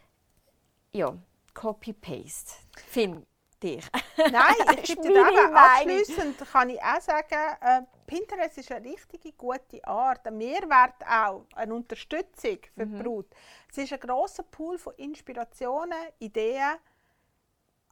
[0.91, 1.13] ja,
[1.53, 2.53] Copy-Paste.
[2.87, 3.25] Finde
[3.77, 3.85] ich.
[4.17, 9.85] Nein, ich gebe dir abschliessend kann ich auch sagen, äh, Pinterest ist eine richtige gute
[9.85, 13.03] Art, ein Mehrwert auch, eine Unterstützung für die mhm.
[13.03, 13.27] Brut.
[13.69, 16.75] Es ist ein grosser Pool von Inspirationen, Ideen,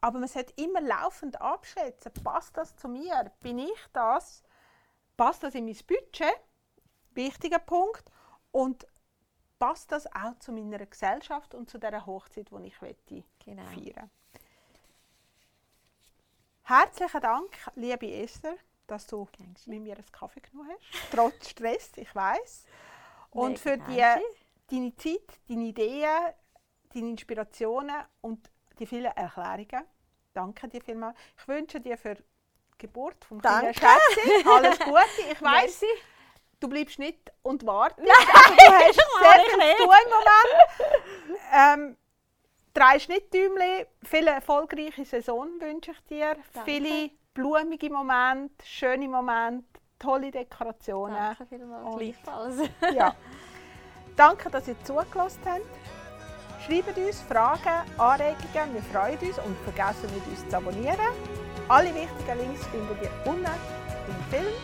[0.00, 4.42] aber man sollte immer laufend abschätzen, passt das zu mir, bin ich das,
[5.16, 6.36] passt das in mein Budget,
[7.12, 8.04] wichtiger Punkt,
[8.52, 8.86] und
[9.58, 12.48] passt das auch zu meiner Gesellschaft und zu der Hochzeit,
[13.08, 13.64] die ich genau.
[13.64, 14.10] feiern
[16.66, 18.54] Herzlichen Dank, liebe Esther,
[18.86, 19.74] dass du Dankeschön.
[19.74, 21.10] mit mir einen Kaffee genommen hast.
[21.10, 22.64] Trotz Stress, ich weiß.
[23.32, 24.02] Und für die,
[24.70, 26.08] deine Zeit, deine Ideen,
[26.94, 29.84] deine Inspirationen und die vielen Erklärungen.
[30.32, 31.18] Danke dir vielmals.
[31.38, 32.22] Ich wünsche dir für die
[32.78, 35.32] Geburt vom kleinen Schätzchen alles Gute.
[35.32, 35.84] Ich weiß,
[36.60, 38.08] du bleibst nicht und wartest.
[38.08, 41.44] Nein, also, du hast sehr viel zu tun im Moment.
[41.52, 41.96] Ähm,
[42.74, 46.36] drei Schnitttümchen, viele erfolgreiche Saison wünsche ich dir.
[46.52, 46.70] Danke.
[46.70, 49.64] Viele blumige Momente, schöne Momente,
[49.98, 51.16] tolle Dekorationen.
[51.16, 51.96] Danke vielmals.
[51.96, 52.56] Gleichfalls.
[52.94, 53.14] ja.
[54.16, 55.62] Danke, dass ihr zugelassen habt.
[56.66, 60.98] Schreibt uns Fragen, Anregungen, wir freuen uns und vergessen nicht, uns zu abonnieren.
[61.68, 64.54] Alle wichtigen Links findet ihr unten im Film.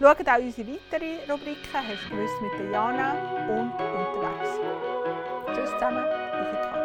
[0.00, 3.12] Schaut auch unsere weiteren Rubriken «Hast du gewusst» mit Jana
[3.48, 4.58] und «Unterwegs».
[5.54, 6.83] Tschüss zusammen, eure Kathi.